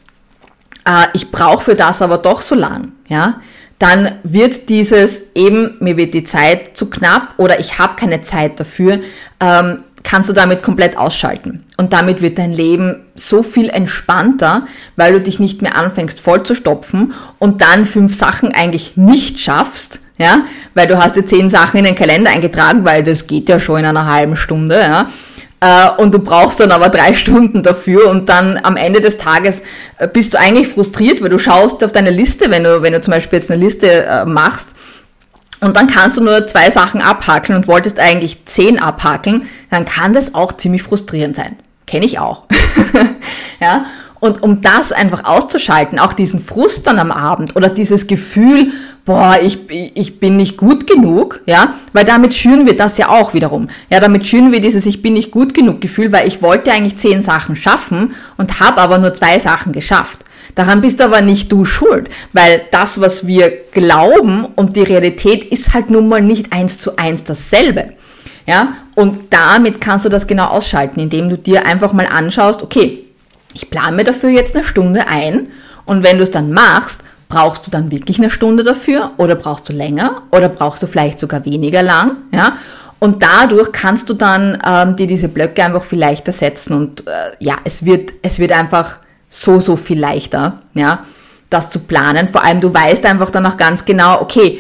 äh, 0.87 1.07
ich 1.15 1.31
brauche 1.31 1.65
für 1.65 1.75
das 1.75 2.03
aber 2.03 2.19
doch 2.19 2.41
so 2.41 2.55
lang, 2.55 2.93
ja, 3.09 3.41
dann 3.79 4.19
wird 4.23 4.69
dieses 4.69 5.23
eben, 5.35 5.77
mir 5.81 5.97
wird 5.97 6.15
die 6.15 6.25
Zeit 6.25 6.77
zu 6.77 6.89
knapp 6.89 7.35
oder 7.37 7.61
ich 7.61 7.79
habe 7.79 7.97
keine 7.97 8.23
Zeit 8.23 8.59
dafür, 8.59 9.01
ähm, 9.41 9.83
kannst 10.07 10.29
du 10.29 10.33
damit 10.33 10.63
komplett 10.63 10.97
ausschalten. 10.97 11.65
Und 11.77 11.93
damit 11.93 12.23
wird 12.23 12.39
dein 12.39 12.53
Leben 12.53 13.03
so 13.17 13.43
viel 13.43 13.69
entspannter, 13.69 14.67
weil 14.95 15.13
du 15.13 15.21
dich 15.21 15.41
nicht 15.41 15.63
mehr 15.63 15.77
anfängst 15.77 16.21
voll 16.21 16.45
zu 16.45 16.55
stopfen 16.55 17.13
und 17.39 17.61
dann 17.61 17.85
fünf 17.85 18.15
Sachen 18.15 18.53
eigentlich 18.53 18.97
nicht 18.97 19.41
schaffst, 19.41 20.01
ja, 20.17 20.45
weil 20.75 20.87
du 20.87 20.97
hast 21.03 21.17
dir 21.17 21.27
zehn 21.27 21.51
Sachen 21.51 21.79
in 21.79 21.85
den 21.85 21.97
Kalender 21.97 22.31
eingetragen, 22.31 22.85
weil 22.85 23.03
das 23.03 23.27
geht 23.27 23.49
ja 23.49 23.59
schon 23.59 23.81
in 23.81 23.85
einer 23.85 24.07
halben 24.07 24.37
Stunde, 24.37 24.81
ja, 24.81 25.07
äh, 25.61 26.01
und 26.01 26.15
du 26.15 26.21
brauchst 26.21 26.61
dann 26.61 26.71
aber 26.71 26.89
drei 26.89 27.13
Stunden 27.15 27.63
dafür 27.65 28.09
und 28.09 28.29
dann 28.29 28.61
am 28.63 28.77
Ende 28.77 29.01
des 29.01 29.19
Tages 29.19 29.63
äh, 29.99 30.07
bist 30.07 30.35
du 30.35 30.39
eigentlich 30.39 30.69
frustriert, 30.69 31.21
weil 31.21 31.31
du 31.31 31.39
schaust 31.39 31.83
auf 31.83 31.91
deine 31.93 32.11
Liste, 32.11 32.51
wenn 32.51 32.63
du, 32.63 32.81
wenn 32.81 32.93
du 32.93 33.01
zum 33.01 33.13
Beispiel 33.13 33.41
jetzt 33.41 33.51
eine 33.51 33.61
Liste 33.61 34.05
äh, 34.05 34.25
machst 34.25 34.75
und 35.61 35.77
dann 35.77 35.87
kannst 35.87 36.17
du 36.17 36.23
nur 36.23 36.47
zwei 36.47 36.71
Sachen 36.71 37.01
abhakeln 37.01 37.57
und 37.57 37.69
wolltest 37.69 37.99
eigentlich 37.99 38.45
zehn 38.45 38.79
abhakeln, 38.79 39.49
dann 39.71 39.85
kann 39.85 40.13
das 40.13 40.35
auch 40.35 40.53
ziemlich 40.53 40.83
frustrierend 40.83 41.37
sein. 41.37 41.57
Kenne 41.87 42.05
ich 42.05 42.19
auch. 42.19 42.45
ja, 43.61 43.87
und 44.21 44.43
um 44.43 44.61
das 44.61 44.93
einfach 44.93 45.25
auszuschalten, 45.25 45.99
auch 45.99 46.13
diesen 46.13 46.41
Frust 46.41 46.87
dann 46.87 46.99
am 46.99 47.13
Abend 47.13 47.55
oder 47.55 47.69
dieses 47.69 48.07
Gefühl, 48.07 48.73
boah, 49.05 49.37
ich, 49.41 49.71
ich 49.71 50.19
bin 50.19 50.37
nicht 50.37 50.57
gut 50.57 50.87
genug, 50.87 51.43
ja, 51.47 51.75
weil 51.93 52.05
damit 52.05 52.35
schüren 52.35 52.67
wir 52.67 52.77
das 52.77 52.99
ja 52.99 53.09
auch 53.09 53.35
wiederum. 53.35 53.69
Ja, 53.91 54.01
damit 54.01 54.27
schüren 54.27 54.53
wir 54.53 54.61
dieses 54.61 54.87
Ich 54.87 55.03
bin 55.03 55.13
nicht 55.13 55.31
gut 55.31 55.55
genug 55.55 55.81
Gefühl, 55.81 56.13
weil 56.13 56.27
ich 56.27 56.43
wollte 56.43 56.73
eigentlich 56.73 56.97
zehn 56.97 57.23
Sachen 57.23 57.57
schaffen 57.57 58.15
und 58.37 58.59
habe 58.59 58.81
aber 58.81 58.99
nur 58.99 59.15
zwei 59.15 59.39
Sachen 59.39 59.73
geschafft. 59.73 60.25
Daran 60.57 60.81
bist 60.81 61.03
aber 61.03 61.21
nicht 61.21 61.53
du 61.53 61.65
schuld, 61.65 62.09
weil 62.33 62.63
das, 62.71 63.01
was 63.01 63.27
wir 63.27 63.53
glauben 63.73 64.47
und 64.57 64.75
die 64.75 64.83
Realität 64.83 65.45
ist 65.45 65.75
halt 65.75 65.91
nun 65.91 66.09
mal 66.09 66.23
nicht 66.23 66.53
eins 66.53 66.79
zu 66.79 66.97
eins 66.97 67.23
dasselbe. 67.25 67.93
Ja, 68.47 68.75
und 68.95 69.33
damit 69.35 69.81
kannst 69.81 70.05
du 70.05 70.09
das 70.09 70.27
genau 70.27 70.47
ausschalten, 70.47 71.01
indem 71.01 71.29
du 71.29 71.37
dir 71.37 71.67
einfach 71.67 71.93
mal 71.93 72.07
anschaust, 72.07 72.63
okay, 72.63 73.05
ich 73.53 73.69
plane 73.71 74.03
dafür 74.05 74.31
jetzt 74.31 74.55
eine 74.55 74.65
Stunde 74.65 75.09
ein 75.09 75.49
und 75.85 76.03
wenn 76.03 76.17
du 76.17 76.23
es 76.23 76.31
dann 76.31 76.53
machst, 76.53 77.03
brauchst 77.29 77.67
du 77.67 77.71
dann 77.71 77.91
wirklich 77.91 78.19
eine 78.19 78.31
Stunde 78.31 78.65
dafür 78.65 79.13
oder 79.19 79.35
brauchst 79.35 79.69
du 79.69 79.73
länger 79.73 80.23
oder 80.31 80.49
brauchst 80.49 80.83
du 80.83 80.87
vielleicht 80.87 81.19
sogar 81.19 81.45
weniger 81.45 81.83
lang, 81.83 82.17
ja? 82.33 82.57
Und 82.99 83.23
dadurch 83.23 83.73
kannst 83.73 84.09
du 84.09 84.15
dann 84.15 84.57
ähm, 84.67 84.97
dir 84.97 85.07
diese 85.07 85.29
Blöcke 85.29 85.63
einfach 85.63 85.85
viel 85.85 85.99
leichter 85.99 86.33
setzen 86.33 86.73
und 86.73 87.07
äh, 87.07 87.33
ja, 87.41 87.57
es 87.65 87.85
wird, 87.85 88.15
es 88.23 88.39
wird 88.39 88.53
einfach 88.53 89.01
so, 89.29 89.61
so 89.61 89.77
viel 89.77 89.99
leichter, 89.99 90.63
ja, 90.75 91.05
das 91.51 91.71
zu 91.71 91.81
planen. 91.81 92.29
Vor 92.29 92.45
allem 92.45 92.61
du 92.61 92.73
weißt 92.73 93.05
einfach 93.07 93.31
dann 93.31 93.47
auch 93.47 93.57
ganz 93.57 93.85
genau, 93.85 94.21
okay, 94.21 94.59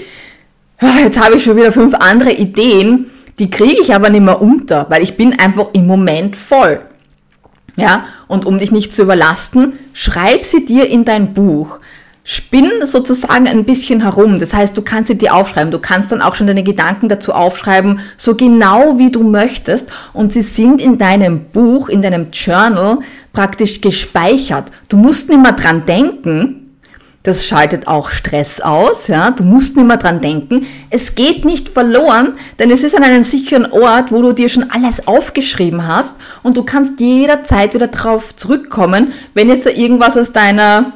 jetzt 1.02 1.22
habe 1.22 1.36
ich 1.36 1.44
schon 1.44 1.56
wieder 1.56 1.72
fünf 1.72 1.94
andere 1.94 2.32
Ideen, 2.32 3.06
die 3.38 3.50
kriege 3.50 3.80
ich 3.80 3.94
aber 3.94 4.10
nicht 4.10 4.22
mehr 4.22 4.40
unter, 4.40 4.86
weil 4.88 5.02
ich 5.02 5.16
bin 5.16 5.38
einfach 5.38 5.66
im 5.72 5.86
Moment 5.86 6.36
voll. 6.36 6.80
Ja, 7.78 8.06
und 8.26 8.46
um 8.46 8.58
dich 8.58 8.72
nicht 8.72 8.94
zu 8.94 9.02
überlasten, 9.02 9.78
schreib 9.92 10.46
sie 10.46 10.64
dir 10.64 10.88
in 10.88 11.04
dein 11.04 11.34
Buch. 11.34 11.78
Spinn 12.28 12.70
sozusagen 12.82 13.46
ein 13.46 13.64
bisschen 13.64 14.02
herum. 14.02 14.40
Das 14.40 14.52
heißt, 14.52 14.76
du 14.76 14.82
kannst 14.82 15.06
sie 15.06 15.16
dir 15.16 15.32
aufschreiben. 15.32 15.70
Du 15.70 15.78
kannst 15.78 16.10
dann 16.10 16.20
auch 16.20 16.34
schon 16.34 16.48
deine 16.48 16.64
Gedanken 16.64 17.08
dazu 17.08 17.32
aufschreiben, 17.32 18.00
so 18.16 18.34
genau 18.34 18.98
wie 18.98 19.12
du 19.12 19.22
möchtest. 19.22 19.90
Und 20.12 20.32
sie 20.32 20.42
sind 20.42 20.80
in 20.80 20.98
deinem 20.98 21.44
Buch, 21.44 21.88
in 21.88 22.02
deinem 22.02 22.32
Journal 22.32 22.98
praktisch 23.32 23.80
gespeichert. 23.80 24.72
Du 24.88 24.96
musst 24.96 25.28
nicht 25.28 25.40
mehr 25.40 25.52
dran 25.52 25.86
denken, 25.86 26.66
das 27.22 27.46
schaltet 27.46 27.86
auch 27.86 28.10
Stress 28.10 28.60
aus, 28.60 29.06
ja. 29.06 29.30
Du 29.30 29.44
musst 29.44 29.76
nicht 29.76 29.86
mehr 29.86 29.96
dran 29.96 30.20
denken. 30.20 30.66
Es 30.90 31.14
geht 31.14 31.44
nicht 31.44 31.68
verloren, 31.68 32.34
denn 32.58 32.72
es 32.72 32.82
ist 32.82 32.96
an 32.96 33.04
einem 33.04 33.22
sicheren 33.22 33.70
Ort, 33.70 34.10
wo 34.10 34.20
du 34.20 34.32
dir 34.32 34.48
schon 34.48 34.68
alles 34.70 35.06
aufgeschrieben 35.06 35.86
hast 35.86 36.16
und 36.42 36.56
du 36.56 36.64
kannst 36.64 36.98
jederzeit 36.98 37.72
wieder 37.72 37.88
drauf 37.88 38.34
zurückkommen, 38.34 39.12
wenn 39.34 39.48
jetzt 39.48 39.66
da 39.66 39.70
irgendwas 39.70 40.16
aus 40.16 40.32
deiner 40.32 40.92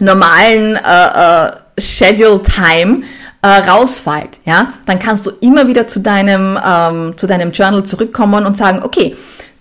normalen 0.00 0.76
äh, 0.76 1.46
äh, 1.46 1.50
Schedule 1.78 2.42
Time 2.42 3.02
äh, 3.42 3.46
rausfällt, 3.46 4.40
ja, 4.44 4.72
dann 4.86 4.98
kannst 4.98 5.26
du 5.26 5.30
immer 5.40 5.66
wieder 5.68 5.86
zu 5.86 6.00
deinem, 6.00 6.58
ähm, 6.64 7.16
zu 7.16 7.26
deinem 7.26 7.52
Journal 7.52 7.84
zurückkommen 7.84 8.46
und 8.46 8.56
sagen, 8.56 8.82
okay, 8.82 9.14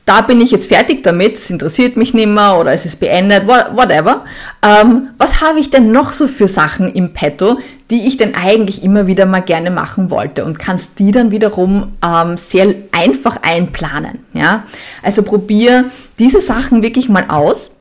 da 0.08 0.22
bin 0.22 0.40
ich 0.40 0.52
jetzt 0.52 0.70
fertig 0.70 1.04
damit, 1.04 1.36
es 1.36 1.50
interessiert 1.50 1.98
mich 1.98 2.14
nicht 2.14 2.30
mehr 2.30 2.58
oder 2.58 2.72
es 2.72 2.86
ist 2.86 3.02
beendet, 3.02 3.46
whatever. 3.46 4.24
Ähm, 4.64 5.10
was 5.18 5.42
habe 5.42 5.60
ich 5.60 5.70
denn 5.70 5.92
noch 5.92 6.14
so 6.14 6.30
für 6.30 6.48
Sachen 6.48 6.90
im 6.94 7.12
Petto, 7.12 7.60
die 7.92 8.08
ich 8.08 8.16
denn 8.16 8.34
eigentlich 8.34 8.84
immer 8.84 9.06
wieder 9.06 9.26
mal 9.26 9.42
gerne 9.42 9.70
machen 9.70 10.10
wollte 10.10 10.46
und 10.46 10.60
kannst 10.60 11.00
die 11.00 11.12
dann 11.12 11.32
wiederum 11.32 11.92
ähm, 12.02 12.38
sehr 12.38 12.74
einfach 12.94 13.42
einplanen. 13.42 14.20
Ja? 14.34 14.64
Also 15.04 15.24
probier 15.24 15.90
diese 16.20 16.40
Sachen 16.40 16.84
wirklich 16.84 17.10
mal 17.10 17.26
aus. 17.28 17.72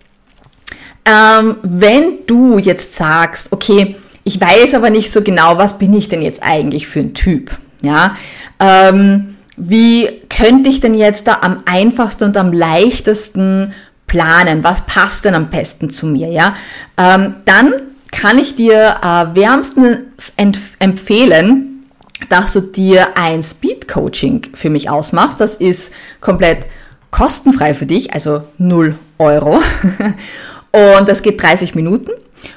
Ähm, 1.07 1.57
wenn 1.62 2.27
du 2.27 2.59
jetzt 2.59 2.95
sagst, 2.95 3.53
okay, 3.53 3.97
ich 4.25 4.40
weiß 4.40 4.75
aber 4.75 4.90
nicht 4.90 5.12
so 5.12 5.23
genau, 5.23 5.57
was 5.57 5.79
bin 5.79 5.95
ich 5.95 6.09
denn 6.09 6.21
jetzt 6.21 6.42
eigentlich 6.42 6.88
für 6.88 7.01
ein 7.01 7.14
Typ? 7.14 7.53
Ja, 7.81 8.16
ähm, 8.59 9.37
wie 9.57 10.09
könnte 10.29 10.69
ich 10.69 10.81
denn 10.81 10.95
jetzt 10.95 11.29
da 11.29 11.38
am 11.42 11.62
einfachsten 11.64 12.25
und 12.25 12.37
am 12.37 12.53
leichtesten 12.53 13.73
planen? 14.09 14.64
Was 14.64 14.85
passt 14.87 15.25
denn 15.25 15.35
am 15.35 15.49
besten 15.49 15.90
zu 15.90 16.07
mir? 16.07 16.29
Ja, 16.29 16.55
ähm, 16.97 17.37
dann 17.45 17.73
kann 18.11 18.38
ich 18.38 18.57
dir 18.57 18.97
äh, 19.03 19.35
wärmstens 19.37 20.33
empfehlen, 20.79 21.85
dass 22.29 22.53
du 22.53 22.61
dir 22.61 23.16
ein 23.16 23.42
Speed 23.42 23.87
Coaching 23.87 24.42
für 24.55 24.71
mich 24.71 24.90
ausmachst. 24.90 25.40
Das 25.40 25.55
ist 25.55 25.92
komplett 26.21 26.66
kostenfrei 27.11 27.75
für 27.75 27.87
dich, 27.87 28.12
also 28.12 28.42
0 28.59 28.97
Euro. 29.19 29.62
Und 30.72 31.09
das 31.09 31.22
geht 31.22 31.42
30 31.42 31.74
Minuten 31.74 32.11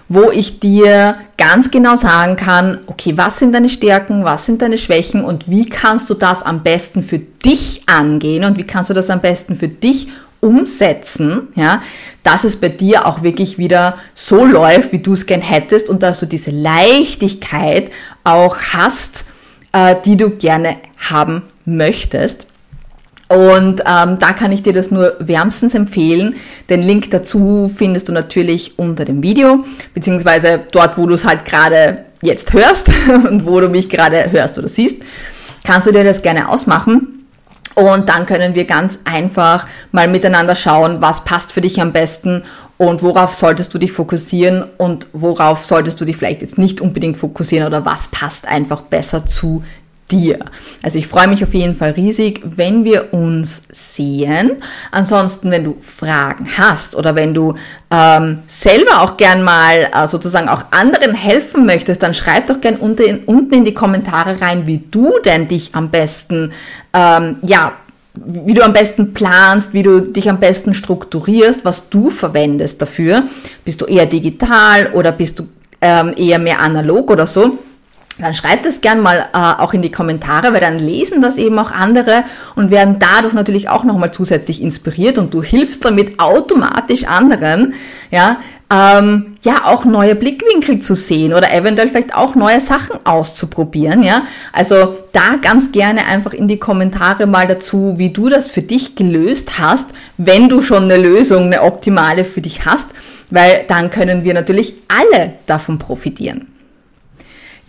wo 0.08 0.32
ich 0.32 0.60
dir 0.60 1.18
ganz 1.38 1.72
genau 1.72 1.96
sagen 1.96 2.36
kann, 2.36 2.80
okay, 2.88 3.14
was 3.16 3.40
sind 3.40 3.54
deine 3.54 3.70
Stärken, 3.70 4.24
was 4.24 4.46
sind 4.46 4.62
deine 4.62 4.78
Schwächen 4.78 5.24
und 5.24 5.50
wie 5.50 5.68
kannst 5.68 6.10
du 6.10 6.14
das 6.14 6.42
am 6.44 6.64
besten 6.64 7.04
für 7.04 7.20
dich 7.20 7.84
angehen 7.88 8.44
und 8.44 8.58
wie 8.58 8.66
kannst 8.66 8.90
du 8.90 8.94
das 8.94 9.10
am 9.10 9.22
besten 9.22 9.56
für 9.56 9.68
dich 9.68 10.08
umsetzen, 10.42 11.50
ja, 11.56 11.82
dass 12.24 12.46
es 12.46 12.56
bei 12.56 12.70
dir 12.70 13.06
auch 13.06 13.24
wirklich 13.24 13.58
wieder 13.58 13.98
so 14.14 14.46
läuft, 14.46 14.94
wie 14.94 15.00
du 15.00 15.14
es 15.14 15.26
gern 15.26 15.42
hättest 15.42 15.90
und 15.90 16.02
dass 16.02 16.20
du 16.22 16.26
diese 16.26 16.52
Leichtigkeit 16.52 17.92
auch 18.24 18.58
hast, 18.74 19.26
äh, 19.74 19.96
die 20.06 20.16
du 20.16 20.30
gerne 20.30 20.78
haben 21.10 21.44
möchtest. 21.66 22.48
Und 23.30 23.82
ähm, 23.82 24.18
da 24.20 24.34
kann 24.34 24.52
ich 24.52 24.64
dir 24.64 24.74
das 24.74 24.90
nur 24.90 25.16
wärmstens 25.20 25.76
empfehlen. 25.76 26.36
Den 26.68 26.82
Link 26.82 27.12
dazu 27.12 27.72
findest 27.74 28.10
du 28.10 28.12
natürlich 28.12 28.78
unter 28.78 29.06
dem 29.06 29.22
Video, 29.22 29.64
beziehungsweise 29.94 30.62
dort, 30.72 30.98
wo 30.98 31.06
du 31.06 31.14
es 31.14 31.26
halt 31.26 31.46
gerade 31.46 32.06
jetzt 32.24 32.54
hörst 32.54 32.90
und 33.30 33.46
wo 33.46 33.60
du 33.60 33.70
mich 33.70 33.88
gerade 33.88 34.32
hörst 34.32 34.58
oder 34.58 34.68
siehst. 34.68 35.04
Kannst 35.64 35.88
du 35.88 35.92
dir 35.92 36.04
das 36.04 36.24
gerne 36.24 36.50
ausmachen. 36.50 37.28
Und 37.76 38.10
dann 38.10 38.26
können 38.26 38.56
wir 38.56 38.66
ganz 38.66 39.00
einfach 39.06 39.68
mal 39.92 40.08
miteinander 40.08 40.56
schauen, 40.56 41.02
was 41.02 41.24
passt 41.24 41.54
für 41.54 41.62
dich 41.62 41.80
am 41.80 41.94
besten 41.94 42.44
und 42.78 43.04
worauf 43.04 43.36
solltest 43.36 43.74
du 43.74 43.78
dich 43.78 43.92
fokussieren 43.92 44.66
und 44.78 45.08
worauf 45.14 45.66
solltest 45.66 46.00
du 46.02 46.06
dich 46.06 46.18
vielleicht 46.18 46.42
jetzt 46.42 46.58
nicht 46.58 46.82
unbedingt 46.82 47.18
fokussieren 47.18 47.68
oder 47.68 47.86
was 47.86 48.08
passt 48.08 48.48
einfach 48.48 48.82
besser 48.82 49.26
zu 49.26 49.64
dir. 50.12 50.40
Also 50.84 50.98
ich 50.98 51.08
freue 51.08 51.28
mich 51.28 51.44
auf 51.44 51.54
jeden 51.54 51.76
Fall 51.76 51.92
riesig, 51.92 52.42
wenn 52.44 52.84
wir 52.84 53.14
uns 53.14 53.64
sehen. 53.72 54.64
Ansonsten, 54.92 55.52
wenn 55.52 55.64
du 55.64 55.78
Fragen 55.82 56.48
hast 56.58 56.96
oder 56.96 57.16
wenn 57.16 57.34
du 57.34 57.56
ähm, 57.92 58.40
selber 58.48 59.02
auch 59.02 59.18
gern 59.18 59.44
mal 59.44 59.90
äh, 59.94 60.08
sozusagen 60.08 60.50
auch 60.50 60.66
anderen 60.72 61.14
helfen 61.14 61.66
möchtest, 61.66 62.04
dann 62.04 62.14
schreib 62.14 62.48
doch 62.48 62.62
gern 62.62 62.76
unter 62.76 63.06
in, 63.06 63.24
unten 63.26 63.54
in 63.54 63.66
die 63.66 63.74
Kommentare 63.74 64.42
rein, 64.42 64.68
wie 64.68 64.80
du 64.80 65.14
denn 65.24 65.48
dich 65.48 65.74
am 65.74 65.90
besten, 65.90 66.52
ähm, 66.94 67.38
ja, 67.42 67.74
wie 68.14 68.54
du 68.54 68.64
am 68.64 68.74
besten 68.74 69.14
planst, 69.14 69.74
wie 69.74 69.84
du 69.84 70.02
dich 70.02 70.30
am 70.30 70.40
besten 70.40 70.74
strukturierst, 70.74 71.64
was 71.64 71.90
du 71.90 72.10
verwendest 72.10 72.82
dafür. 72.82 73.24
Bist 73.64 73.82
du 73.82 73.86
eher 73.86 74.06
digital 74.06 74.92
oder 74.94 75.12
bist 75.12 75.40
du 75.40 75.48
ähm, 75.82 76.14
eher 76.18 76.40
mehr 76.40 76.60
analog 76.60 77.12
oder 77.12 77.26
so? 77.26 77.58
Dann 78.20 78.34
schreibt 78.34 78.66
es 78.66 78.82
gern 78.82 79.02
mal 79.02 79.30
äh, 79.34 79.62
auch 79.62 79.74
in 79.74 79.82
die 79.82 79.92
Kommentare, 79.92 80.54
weil 80.54 80.62
dann 80.62 80.80
lesen 80.80 81.22
das 81.22 81.38
eben 81.38 81.58
auch 81.60 81.72
andere 81.72 82.24
und 82.56 82.72
werden 82.72 82.98
dadurch 83.00 83.34
natürlich 83.34 83.70
auch 83.70 83.84
nochmal 83.84 84.12
zusätzlich 84.12 84.62
inspiriert 84.62 85.18
und 85.18 85.34
du 85.34 85.42
hilfst 85.42 85.86
damit 85.86 86.20
automatisch 86.20 87.06
anderen, 87.06 87.74
ja, 88.12 88.38
ähm, 88.72 89.34
ja, 89.42 89.66
auch 89.66 89.84
neue 89.84 90.14
Blickwinkel 90.14 90.80
zu 90.80 90.94
sehen 90.94 91.34
oder 91.34 91.52
eventuell 91.52 91.90
vielleicht 91.90 92.14
auch 92.14 92.36
neue 92.36 92.62
Sachen 92.62 93.00
auszuprobieren, 93.04 94.04
ja. 94.04 94.24
Also 94.54 94.96
da 95.12 95.38
ganz 95.42 95.72
gerne 95.72 96.06
einfach 96.06 96.34
in 96.34 96.48
die 96.48 96.60
Kommentare 96.60 97.26
mal 97.26 97.48
dazu, 97.48 97.96
wie 97.98 98.12
du 98.12 98.30
das 98.30 98.48
für 98.48 98.62
dich 98.62 98.96
gelöst 98.96 99.58
hast, 99.60 99.90
wenn 100.18 100.50
du 100.50 100.62
schon 100.62 100.84
eine 100.84 100.98
Lösung, 100.98 101.46
eine 101.46 101.64
optimale 101.64 102.26
für 102.26 102.42
dich 102.42 102.66
hast, 102.66 102.90
weil 103.32 103.66
dann 103.68 103.90
können 103.90 104.24
wir 104.24 104.36
natürlich 104.36 104.76
alle 104.88 105.34
davon 105.48 105.80
profitieren. 105.80 106.59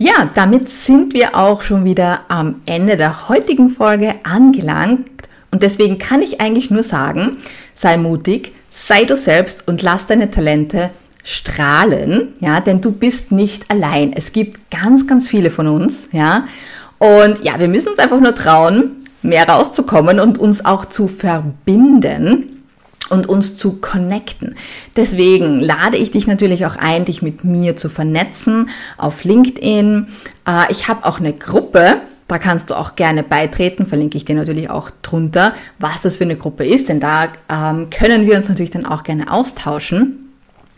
Ja, 0.03 0.27
damit 0.33 0.67
sind 0.67 1.13
wir 1.13 1.35
auch 1.35 1.61
schon 1.61 1.85
wieder 1.85 2.21
am 2.27 2.61
Ende 2.65 2.97
der 2.97 3.29
heutigen 3.29 3.69
Folge 3.69 4.15
angelangt. 4.23 5.07
Und 5.51 5.61
deswegen 5.61 5.99
kann 5.99 6.23
ich 6.23 6.41
eigentlich 6.41 6.71
nur 6.71 6.81
sagen, 6.81 7.37
sei 7.75 7.97
mutig, 7.97 8.51
sei 8.67 9.03
du 9.03 9.15
selbst 9.15 9.67
und 9.67 9.83
lass 9.83 10.07
deine 10.07 10.31
Talente 10.31 10.89
strahlen, 11.23 12.29
ja, 12.39 12.61
denn 12.61 12.81
du 12.81 12.93
bist 12.93 13.31
nicht 13.31 13.69
allein. 13.69 14.11
Es 14.11 14.31
gibt 14.31 14.71
ganz, 14.71 15.05
ganz 15.05 15.27
viele 15.27 15.51
von 15.51 15.67
uns, 15.67 16.09
ja. 16.11 16.47
Und 16.97 17.43
ja, 17.43 17.59
wir 17.59 17.67
müssen 17.67 17.89
uns 17.89 17.99
einfach 17.99 18.19
nur 18.19 18.33
trauen, 18.33 19.05
mehr 19.21 19.47
rauszukommen 19.47 20.19
und 20.19 20.39
uns 20.39 20.65
auch 20.65 20.85
zu 20.85 21.07
verbinden 21.07 22.50
und 23.11 23.27
uns 23.27 23.55
zu 23.55 23.73
connecten. 23.73 24.55
Deswegen 24.95 25.59
lade 25.59 25.97
ich 25.97 26.11
dich 26.11 26.27
natürlich 26.27 26.65
auch 26.65 26.77
ein, 26.77 27.05
dich 27.05 27.21
mit 27.21 27.43
mir 27.43 27.75
zu 27.75 27.89
vernetzen 27.89 28.69
auf 28.97 29.23
LinkedIn. 29.23 30.07
Äh, 30.47 30.71
ich 30.71 30.87
habe 30.87 31.05
auch 31.05 31.19
eine 31.19 31.33
Gruppe, 31.33 31.97
da 32.27 32.37
kannst 32.37 32.69
du 32.69 32.75
auch 32.75 32.95
gerne 32.95 33.23
beitreten, 33.23 33.85
verlinke 33.85 34.17
ich 34.17 34.23
dir 34.23 34.35
natürlich 34.35 34.69
auch 34.69 34.89
drunter, 35.01 35.53
was 35.79 36.01
das 36.01 36.17
für 36.17 36.23
eine 36.23 36.37
Gruppe 36.37 36.65
ist, 36.65 36.87
denn 36.87 37.01
da 37.01 37.27
ähm, 37.49 37.89
können 37.89 38.25
wir 38.25 38.37
uns 38.37 38.47
natürlich 38.47 38.71
dann 38.71 38.85
auch 38.85 39.03
gerne 39.03 39.31
austauschen. 39.31 40.31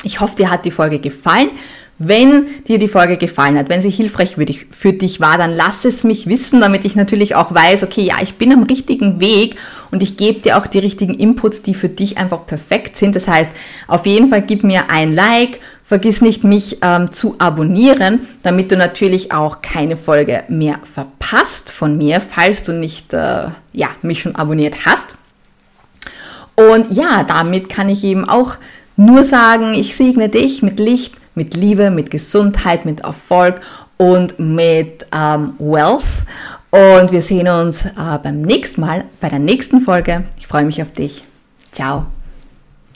Ich 0.03 0.19
hoffe, 0.19 0.35
dir 0.35 0.49
hat 0.49 0.65
die 0.65 0.71
Folge 0.71 0.99
gefallen. 0.99 1.51
Wenn 1.99 2.47
dir 2.67 2.79
die 2.79 2.87
Folge 2.87 3.17
gefallen 3.17 3.57
hat, 3.57 3.69
wenn 3.69 3.81
sie 3.81 3.91
hilfreich 3.91 4.35
für 4.35 4.93
dich 4.93 5.19
war, 5.19 5.37
dann 5.37 5.51
lass 5.51 5.85
es 5.85 6.03
mich 6.03 6.27
wissen, 6.27 6.59
damit 6.59 6.85
ich 6.85 6.95
natürlich 6.95 7.35
auch 7.35 7.53
weiß, 7.53 7.83
okay, 7.83 8.01
ja, 8.01 8.15
ich 8.21 8.35
bin 8.35 8.51
am 8.51 8.63
richtigen 8.63 9.19
Weg 9.19 9.57
und 9.91 10.01
ich 10.01 10.17
gebe 10.17 10.41
dir 10.41 10.57
auch 10.57 10.65
die 10.65 10.79
richtigen 10.79 11.13
Inputs, 11.13 11.61
die 11.61 11.75
für 11.75 11.89
dich 11.89 12.17
einfach 12.17 12.47
perfekt 12.47 12.97
sind. 12.97 13.15
Das 13.15 13.27
heißt, 13.27 13.51
auf 13.87 14.07
jeden 14.07 14.29
Fall 14.29 14.41
gib 14.41 14.63
mir 14.63 14.89
ein 14.89 15.13
Like, 15.13 15.59
vergiss 15.83 16.21
nicht, 16.21 16.43
mich 16.43 16.79
ähm, 16.81 17.11
zu 17.11 17.35
abonnieren, 17.37 18.21
damit 18.41 18.71
du 18.71 18.77
natürlich 18.77 19.31
auch 19.31 19.61
keine 19.61 19.95
Folge 19.95 20.43
mehr 20.47 20.79
verpasst 20.83 21.71
von 21.71 21.97
mir, 21.97 22.21
falls 22.21 22.63
du 22.63 22.73
nicht, 22.73 23.13
äh, 23.13 23.49
ja, 23.71 23.89
mich 24.01 24.21
schon 24.21 24.35
abonniert 24.35 24.85
hast. 24.85 25.15
Und 26.55 26.91
ja, 26.91 27.23
damit 27.23 27.69
kann 27.69 27.89
ich 27.89 28.03
eben 28.03 28.27
auch 28.27 28.57
nur 28.95 29.23
sagen, 29.23 29.73
ich 29.73 29.95
segne 29.95 30.29
dich 30.29 30.61
mit 30.61 30.79
Licht, 30.79 31.15
mit 31.35 31.55
Liebe, 31.55 31.91
mit 31.91 32.11
Gesundheit, 32.11 32.85
mit 32.85 33.01
Erfolg 33.01 33.61
und 33.97 34.39
mit 34.39 35.05
ähm, 35.13 35.53
Wealth. 35.59 36.25
Und 36.71 37.11
wir 37.11 37.21
sehen 37.21 37.47
uns 37.47 37.85
äh, 37.85 38.19
beim 38.21 38.41
nächsten 38.41 38.81
Mal, 38.81 39.05
bei 39.19 39.29
der 39.29 39.39
nächsten 39.39 39.81
Folge. 39.81 40.25
Ich 40.37 40.47
freue 40.47 40.65
mich 40.65 40.81
auf 40.81 40.91
dich. 40.91 41.23
Ciao. 41.71 42.07